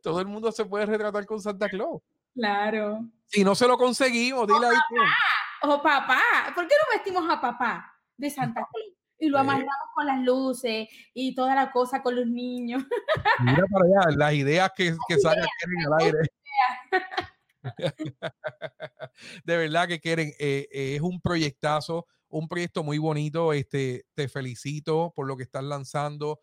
[0.03, 2.03] Todo el mundo se puede retratar con Santa Claus.
[2.35, 3.01] Claro.
[3.27, 4.77] Si no se lo conseguimos, dile ahí.
[4.77, 6.21] Papá, oh, papá,
[6.55, 7.93] ¿por qué no vestimos a papá?
[8.23, 8.97] De Santa Claus.
[9.19, 12.83] Y lo amarramos con las luces y toda la cosa con los niños.
[13.41, 16.19] Mira para allá, las ideas que, que salen en el aire.
[19.45, 23.53] de verdad que quieren, eh, eh, es un proyectazo, un proyecto muy bonito.
[23.53, 26.41] Este, te felicito por lo que estás lanzando.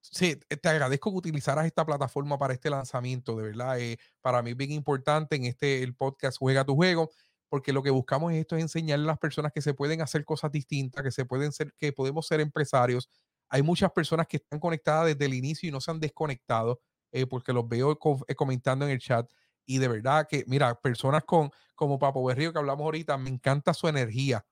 [0.00, 3.78] Sí, te agradezco que utilizaras esta plataforma para este lanzamiento, de verdad.
[3.78, 7.10] Eh, para mí es bien importante en este el podcast Juega tu juego
[7.50, 10.24] porque lo que buscamos es esto es enseñarle a las personas que se pueden hacer
[10.24, 13.10] cosas distintas, que se pueden ser, que podemos ser empresarios.
[13.48, 16.80] Hay muchas personas que están conectadas desde el inicio y no se han desconectado,
[17.10, 17.98] eh, porque los veo
[18.28, 19.28] eh, comentando en el chat.
[19.66, 23.74] Y de verdad que, mira, personas con, como Papo Berrío que hablamos ahorita, me encanta
[23.74, 24.46] su energía.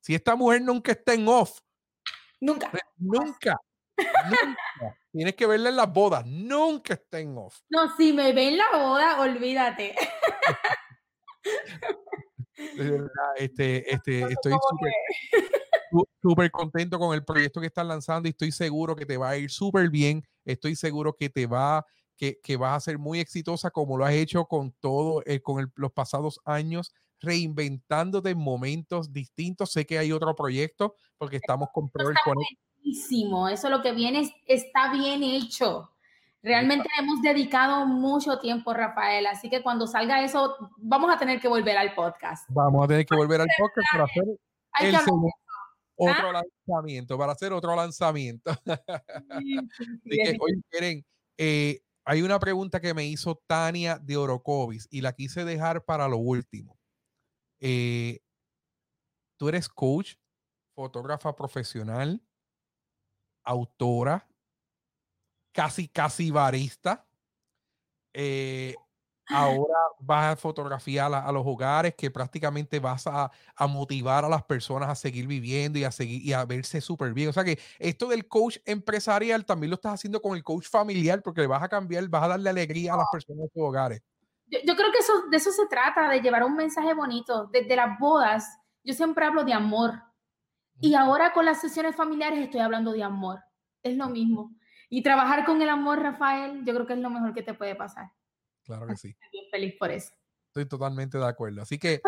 [0.00, 1.60] Si esta mujer nunca está en off,
[2.40, 3.56] nunca, nunca,
[3.96, 4.98] nunca.
[5.12, 7.60] Tienes que verla en las bodas, nunca está en off.
[7.70, 9.94] No, si me ve en la boda, olvídate.
[13.36, 14.52] este, este, estoy
[16.20, 19.36] súper contento con el proyecto que estás lanzando y estoy seguro que te va a
[19.36, 20.22] ir súper bien.
[20.44, 21.84] Estoy seguro que te va,
[22.16, 25.72] que, que vas a ser muy exitosa como lo has hecho con todo, eh, con
[25.76, 29.72] los pasados años, reinventándote en momentos distintos.
[29.72, 32.10] Sé que hay otro proyecto porque estamos con Pro
[33.48, 35.91] Eso es lo que viene está bien hecho.
[36.42, 41.46] Realmente hemos dedicado mucho tiempo, Rafael, así que cuando salga eso, vamos a tener que
[41.46, 42.44] volver al podcast.
[42.48, 44.24] Vamos a tener que volver al podcast para hacer
[44.80, 44.96] el
[45.96, 46.42] otro ¿Ah?
[46.66, 48.50] lanzamiento, para hacer otro lanzamiento.
[50.40, 51.04] oye,
[51.38, 56.08] eh, hay una pregunta que me hizo Tania de Orocovis y la quise dejar para
[56.08, 56.76] lo último.
[57.60, 58.18] Eh,
[59.38, 60.14] tú eres coach,
[60.74, 62.20] fotógrafa profesional,
[63.44, 64.28] autora,
[65.52, 67.06] casi, casi barista.
[68.12, 68.74] Eh,
[69.28, 73.30] ahora vas a fotografiar a, los hogares que prácticamente vas a,
[73.68, 77.28] motivar a las personas a seguir viviendo y a seguir y a verse súper bien.
[77.28, 81.22] O sea que esto del coach empresarial también lo estás haciendo con el coach familiar
[81.22, 84.02] porque le vas a cambiar, vas a darle alegría a las personas de sus hogares.
[84.46, 87.46] Yo, creo que eso, de eso se trata, de llevar un mensaje bonito.
[87.46, 90.02] Desde las bodas, yo siempre hablo de amor.
[90.78, 93.40] Y ahora con las sesiones familiares estoy hablando de amor.
[93.82, 94.54] Es lo mismo.
[94.94, 97.74] Y trabajar con el amor, Rafael, yo creo que es lo mejor que te puede
[97.74, 98.12] pasar.
[98.62, 99.16] Claro que sí.
[99.22, 100.12] Estoy feliz por eso.
[100.48, 101.62] Estoy totalmente de acuerdo.
[101.62, 102.02] Así que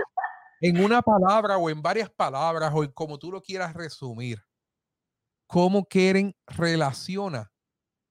[0.60, 4.44] en una palabra o en varias palabras o como tú lo quieras resumir,
[5.46, 7.50] ¿cómo Keren relaciona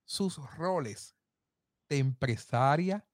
[0.04, 1.16] sus roles
[1.88, 3.06] de empresaria,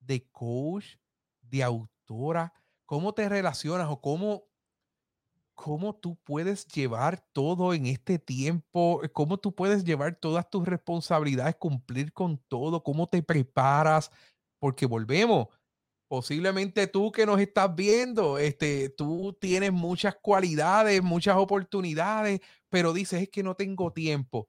[0.00, 0.96] de coach,
[1.40, 2.52] de autora?
[2.84, 4.47] ¿Cómo te relacionas o cómo,
[5.58, 9.02] cómo tú puedes llevar todo en este tiempo?
[9.12, 12.84] ¿Cómo tú puedes llevar todas tus responsabilidades, cumplir con todo?
[12.84, 14.12] ¿Cómo te preparas?
[14.60, 15.48] Porque volvemos,
[16.08, 22.38] posiblemente tú que nos estás viendo, este, tú tienes muchas cualidades, muchas oportunidades,
[22.70, 24.48] pero dices es que no tengo tiempo.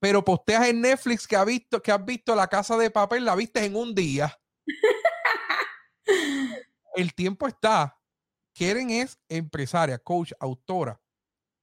[0.00, 3.34] Pero posteas en Netflix que, has visto, que has visto la casa de papel, la
[3.34, 4.38] viste en un día.
[6.94, 7.97] El tiempo está.
[8.58, 11.00] Quieren es empresaria, coach, autora.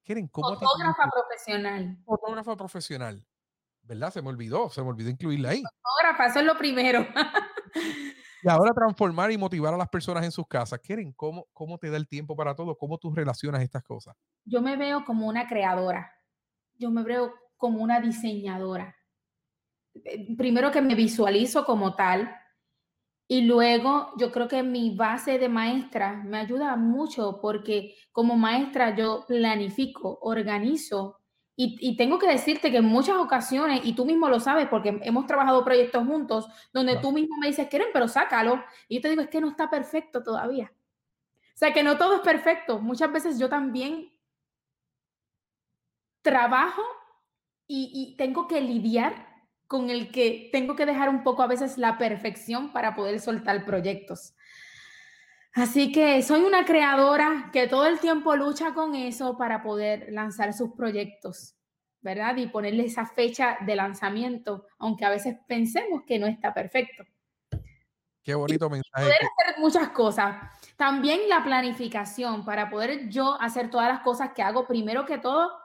[0.02, 1.98] Quieren cómo Fotógrafa profesional.
[2.06, 3.28] Fotógrafa profesional.
[3.82, 4.14] ¿Verdad?
[4.14, 5.62] Se me olvidó, se me olvidó incluirla ahí.
[5.62, 7.06] Fotógrafa, eso es lo primero.
[8.44, 10.80] Y ahora transformar y motivar a las personas en sus casas.
[10.80, 12.78] ¿Quieren cómo, cómo te da el tiempo para todo?
[12.78, 14.16] ¿Cómo tú relacionas estas cosas?
[14.44, 16.14] Yo me veo como una creadora.
[16.76, 18.96] Yo me veo como una diseñadora.
[19.96, 22.38] Eh, primero que me visualizo como tal.
[23.28, 28.96] Y luego yo creo que mi base de maestra me ayuda mucho porque como maestra
[28.96, 31.20] yo planifico, organizo
[31.58, 35.26] y, tengo que decirte que en muchas ocasiones, y tú mismo lo sabes porque hemos
[35.26, 38.62] trabajado proyectos juntos, donde tú mismo me dices, quieren, pero sácalo.
[38.90, 40.74] Y yo te digo, es que no está perfecto todavía.
[41.54, 42.80] O sea, que no todo es perfecto.
[42.80, 44.12] Muchas veces yo también
[46.22, 46.82] trabajo
[47.68, 49.25] y, y tengo que lidiar
[49.68, 53.66] con el que tengo que dejar un poco a veces la perfección para poder soltar
[53.66, 54.36] proyectos.
[55.54, 60.54] Así que soy una creadora que todo el tiempo lucha con eso para poder lanzar
[60.54, 61.56] sus proyectos,
[62.02, 62.36] ¿verdad?
[62.36, 67.06] Y ponerle esa fecha de lanzamiento, aunque a veces pensemos que no está perfecto.
[68.22, 69.06] Qué bonito mensaje.
[69.06, 70.36] Poder hacer muchas cosas.
[70.76, 75.58] También la planificación para poder yo hacer todas las cosas que hago, primero que todo,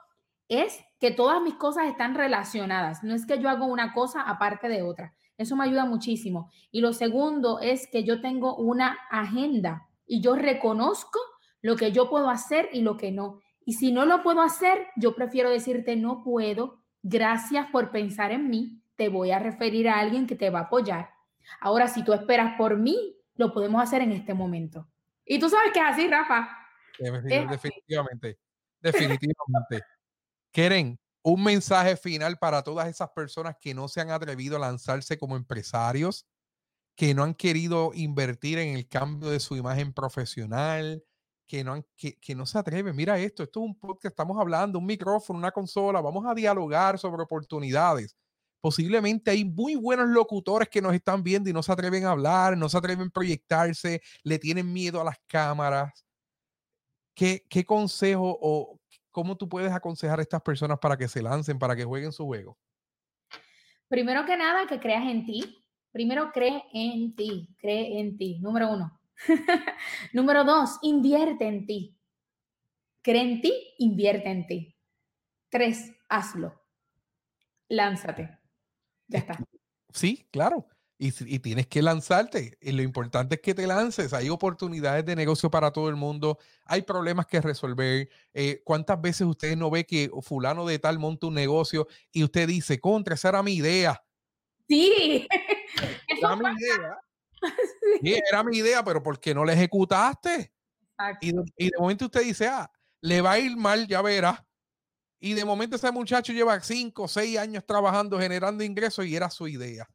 [0.51, 3.03] es que todas mis cosas están relacionadas.
[3.03, 5.15] No es que yo hago una cosa aparte de otra.
[5.37, 6.51] Eso me ayuda muchísimo.
[6.71, 11.19] Y lo segundo es que yo tengo una agenda y yo reconozco
[11.61, 13.39] lo que yo puedo hacer y lo que no.
[13.65, 16.83] Y si no lo puedo hacer, yo prefiero decirte no puedo.
[17.01, 18.83] Gracias por pensar en mí.
[18.97, 21.11] Te voy a referir a alguien que te va a apoyar.
[21.61, 24.87] Ahora, si tú esperas por mí, lo podemos hacer en este momento.
[25.25, 26.49] Y tú sabes que es así, Rafa.
[26.99, 28.37] Definitivamente.
[28.81, 29.81] Definitivamente.
[30.51, 35.17] Keren, un mensaje final para todas esas personas que no se han atrevido a lanzarse
[35.17, 36.25] como empresarios,
[36.95, 41.03] que no han querido invertir en el cambio de su imagen profesional,
[41.47, 42.95] que no, han, que, que no se atreven.
[42.95, 46.99] Mira esto, esto es un podcast, estamos hablando, un micrófono, una consola, vamos a dialogar
[46.99, 48.15] sobre oportunidades.
[48.61, 52.57] Posiblemente hay muy buenos locutores que nos están viendo y no se atreven a hablar,
[52.57, 56.05] no se atreven a proyectarse, le tienen miedo a las cámaras.
[57.15, 58.80] ¿Qué, qué consejo o
[59.11, 62.25] ¿cómo tú puedes aconsejar a estas personas para que se lancen, para que jueguen su
[62.25, 62.57] juego?
[63.87, 65.65] Primero que nada, que creas en ti.
[65.91, 68.39] Primero, cree en ti, cree en ti.
[68.39, 68.99] Número uno.
[70.13, 71.97] Número dos, invierte en ti.
[73.01, 74.77] Cree en ti, invierte en ti.
[75.49, 76.61] Tres, hazlo.
[77.67, 78.39] Lánzate.
[79.07, 79.37] Ya está.
[79.93, 80.67] Sí, claro.
[81.03, 82.59] Y, tienes que lanzarte.
[82.61, 84.13] Y lo importante es que te lances.
[84.13, 86.37] Hay oportunidades de negocio para todo el mundo.
[86.65, 88.07] Hay problemas que resolver.
[88.35, 92.47] Eh, ¿Cuántas veces usted no ve que fulano de tal monta un negocio y usted
[92.47, 93.99] dice, contra, esa era mi idea?
[94.67, 95.27] Sí.
[96.21, 96.99] Era mi idea.
[98.03, 100.53] Sí, era mi idea, pero ¿por qué no la ejecutaste?
[101.19, 102.71] Y de, y de momento usted dice, ah,
[103.01, 104.45] le va a ir mal, ya verá.
[105.19, 109.31] Y de momento ese muchacho lleva cinco o seis años trabajando, generando ingresos y era
[109.31, 109.89] su idea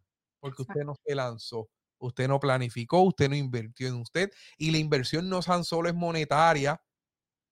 [0.47, 1.69] porque usted no se lanzó,
[1.99, 5.95] usted no planificó, usted no invirtió en usted y la inversión no tan solo es
[5.95, 6.81] monetaria,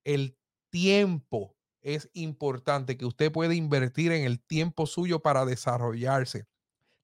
[0.04, 0.38] el
[0.70, 6.46] tiempo es importante que usted pueda invertir en el tiempo suyo para desarrollarse.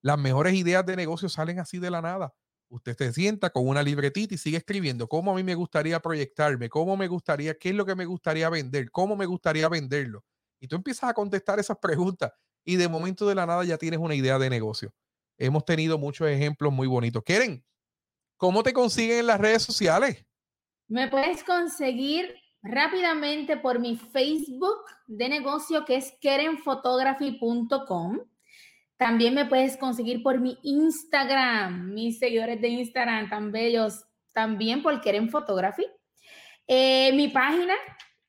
[0.00, 2.34] Las mejores ideas de negocio salen así de la nada.
[2.68, 6.68] Usted se sienta con una libretita y sigue escribiendo cómo a mí me gustaría proyectarme,
[6.68, 10.24] cómo me gustaría, qué es lo que me gustaría vender, cómo me gustaría venderlo.
[10.60, 12.30] Y tú empiezas a contestar esas preguntas
[12.64, 14.94] y de momento de la nada ya tienes una idea de negocio
[15.40, 17.24] hemos tenido muchos ejemplos muy bonitos.
[17.24, 17.64] Keren,
[18.36, 20.24] ¿cómo te consiguen en las redes sociales?
[20.86, 28.18] Me puedes conseguir rápidamente por mi Facebook de negocio que es kerenphotography.com.
[28.96, 35.00] También me puedes conseguir por mi Instagram, mis seguidores de Instagram tan bellos, también por
[35.00, 35.86] Keren Photography.
[36.66, 37.74] Eh, mi página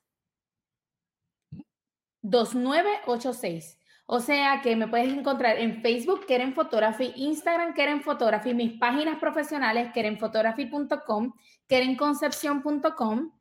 [2.22, 3.80] 2986.
[4.06, 9.18] O sea que me puedes encontrar en Facebook, Keren Photography, Instagram, Keren Photography, mis páginas
[9.20, 11.34] profesionales, kerenphotography.com,
[11.68, 13.32] kerenconcepción.com.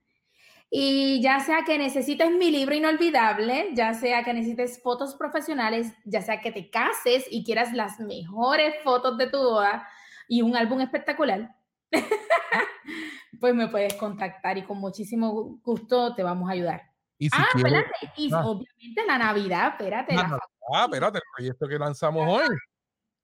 [0.74, 6.22] Y ya sea que necesites mi libro inolvidable, ya sea que necesites fotos profesionales, ya
[6.22, 9.86] sea que te cases y quieras las mejores fotos de tu boda
[10.28, 11.54] y un álbum espectacular,
[13.40, 16.82] pues me puedes contactar y con muchísimo gusto te vamos a ayudar.
[17.18, 18.46] Y si ah, quieres- espérate, y Ah.
[18.46, 20.38] obviamente la Navidad, espérate, la Ah,
[20.74, 22.56] Ah, espérate, el proyecto que lanzamos hoy.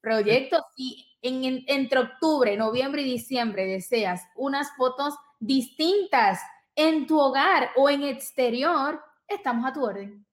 [0.02, 6.40] proyecto, si en, en- entre octubre, noviembre y diciembre deseas unas fotos distintas
[6.78, 10.24] en tu hogar o en exterior, estamos a tu orden.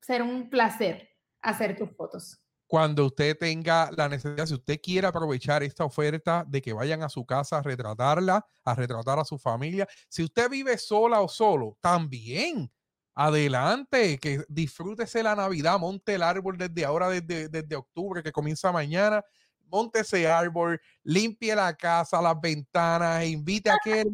[0.00, 1.10] Será un placer
[1.42, 2.40] hacer tus fotos.
[2.66, 7.10] Cuando usted tenga la necesidad, si usted quiere aprovechar esta oferta de que vayan a
[7.10, 11.76] su casa a retratarla, a retratar a su familia, si usted vive sola o solo,
[11.82, 12.72] también
[13.14, 18.72] adelante, que disfrútese la Navidad, monte el árbol desde ahora, desde, desde octubre, que comienza
[18.72, 19.22] mañana,
[19.70, 24.04] monte ese árbol, limpie la casa, las ventanas, invite a que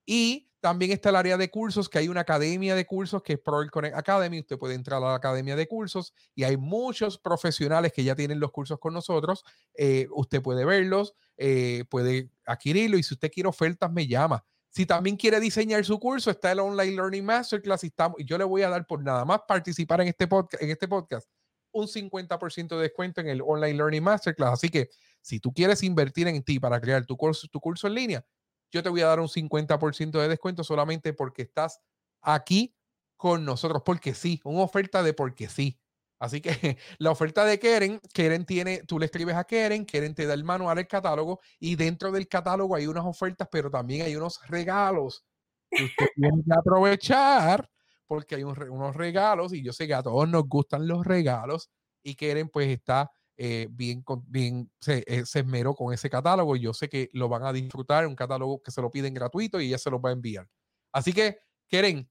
[0.05, 3.39] Y también está el área de cursos, que hay una academia de cursos que es
[3.39, 4.39] Proel Connect Academy.
[4.39, 8.39] Usted puede entrar a la academia de cursos y hay muchos profesionales que ya tienen
[8.39, 9.43] los cursos con nosotros.
[9.75, 14.45] Eh, usted puede verlos, eh, puede adquirirlo y si usted quiere ofertas, me llama.
[14.75, 18.37] Si también quiere diseñar su curso, está el Online Learning Masterclass y, estamos, y yo
[18.37, 21.29] le voy a dar por nada más participar en este, podcast, en este podcast
[21.71, 24.51] un 50% de descuento en el Online Learning Masterclass.
[24.51, 24.89] Así que
[25.21, 28.25] si tú quieres invertir en ti para crear tu curso, tu curso en línea,
[28.69, 31.79] yo te voy a dar un 50% de descuento solamente porque estás
[32.21, 32.75] aquí
[33.15, 35.79] con nosotros, porque sí, una oferta de porque sí.
[36.25, 36.49] Así que
[36.97, 40.43] la oferta de Keren, Keren tiene, tú le escribes a Keren, Keren te da el
[40.43, 45.23] manual, el catálogo, y dentro del catálogo hay unas ofertas, pero también hay unos regalos
[45.69, 47.69] que usted tiene que aprovechar,
[48.07, 51.69] porque hay un, unos regalos, y yo sé que a todos nos gustan los regalos,
[52.03, 56.61] y Keren pues está eh, bien, bien se, eh, se, esmeró con ese catálogo y
[56.61, 59.67] yo sé que lo van a disfrutar, un catálogo que se lo piden gratuito y
[59.67, 60.47] ella se los va a enviar.
[60.93, 62.09] Así que, Keren,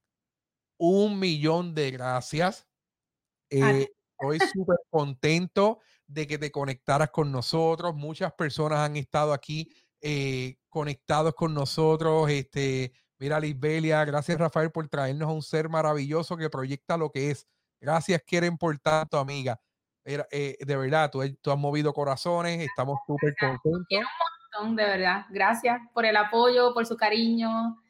[0.76, 2.66] un millón de gracias.
[3.48, 3.88] Eh,
[4.18, 7.94] estoy súper contento de que te conectaras con nosotros.
[7.94, 12.30] Muchas personas han estado aquí eh, conectados con nosotros.
[12.30, 17.30] Este, mira, Lisbelia, gracias Rafael por traernos a un ser maravilloso que proyecta lo que
[17.30, 17.46] es.
[17.80, 19.60] Gracias, Keren, por tanto, amiga.
[20.04, 23.90] Eh, de verdad, tú, tú, has movido corazones, estamos súper contentos.
[23.90, 25.24] Un montón, de verdad.
[25.30, 27.82] Gracias por el apoyo, por su cariño,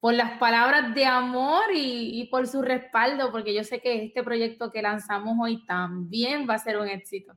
[0.00, 4.22] por las palabras de amor y, y, por su respaldo, porque yo sé que este
[4.22, 7.36] proyecto que lanzamos hoy también va a ser un éxito.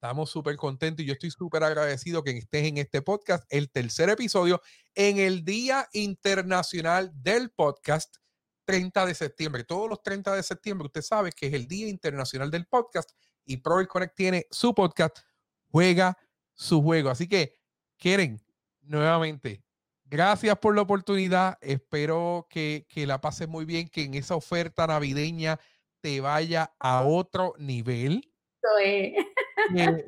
[0.00, 4.08] Estamos súper contentos y yo estoy súper agradecido que estés en este podcast, el tercer
[4.08, 4.62] episodio,
[4.94, 8.18] en el Día Internacional del Podcast,
[8.64, 9.64] 30 de septiembre.
[9.64, 13.10] Todos los 30 de septiembre, usted sabe que es el Día Internacional del Podcast
[13.44, 15.18] y Pro Connect tiene su podcast,
[15.66, 16.16] juega
[16.54, 17.10] su juego.
[17.10, 17.56] Así que,
[17.96, 18.40] quieren,
[18.82, 19.64] nuevamente,
[20.08, 21.58] gracias por la oportunidad.
[21.60, 25.58] Espero que, que la pases muy bien, que en esa oferta navideña
[26.00, 28.32] te vaya a otro nivel.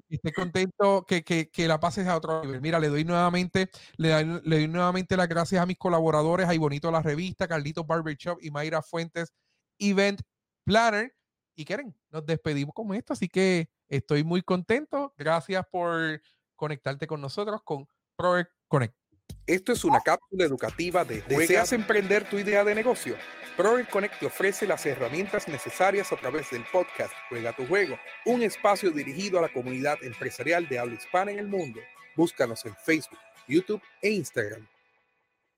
[0.08, 2.60] esté contento que, que, que, la pases a otro nivel.
[2.60, 6.90] Mira, le doy nuevamente, le, le doy nuevamente las gracias a mis colaboradores, a Bonito
[6.90, 9.32] La Revista, Carlitos Barbershop y Mayra Fuentes,
[9.78, 10.20] Event
[10.64, 11.14] Planner.
[11.56, 15.14] Y quieren, nos despedimos con esto, así que estoy muy contento.
[15.18, 16.22] Gracias por
[16.56, 17.86] conectarte con nosotros con
[18.16, 18.99] Project Connect.
[19.50, 23.16] Esto es una cápsula educativa de ¿Deseas emprender tu idea de negocio?
[23.56, 28.44] Project Connect te ofrece las herramientas necesarias a través del podcast Juega tu Juego, un
[28.44, 31.80] espacio dirigido a la comunidad empresarial de habla hispana en el mundo.
[32.14, 34.68] Búscanos en Facebook, YouTube e Instagram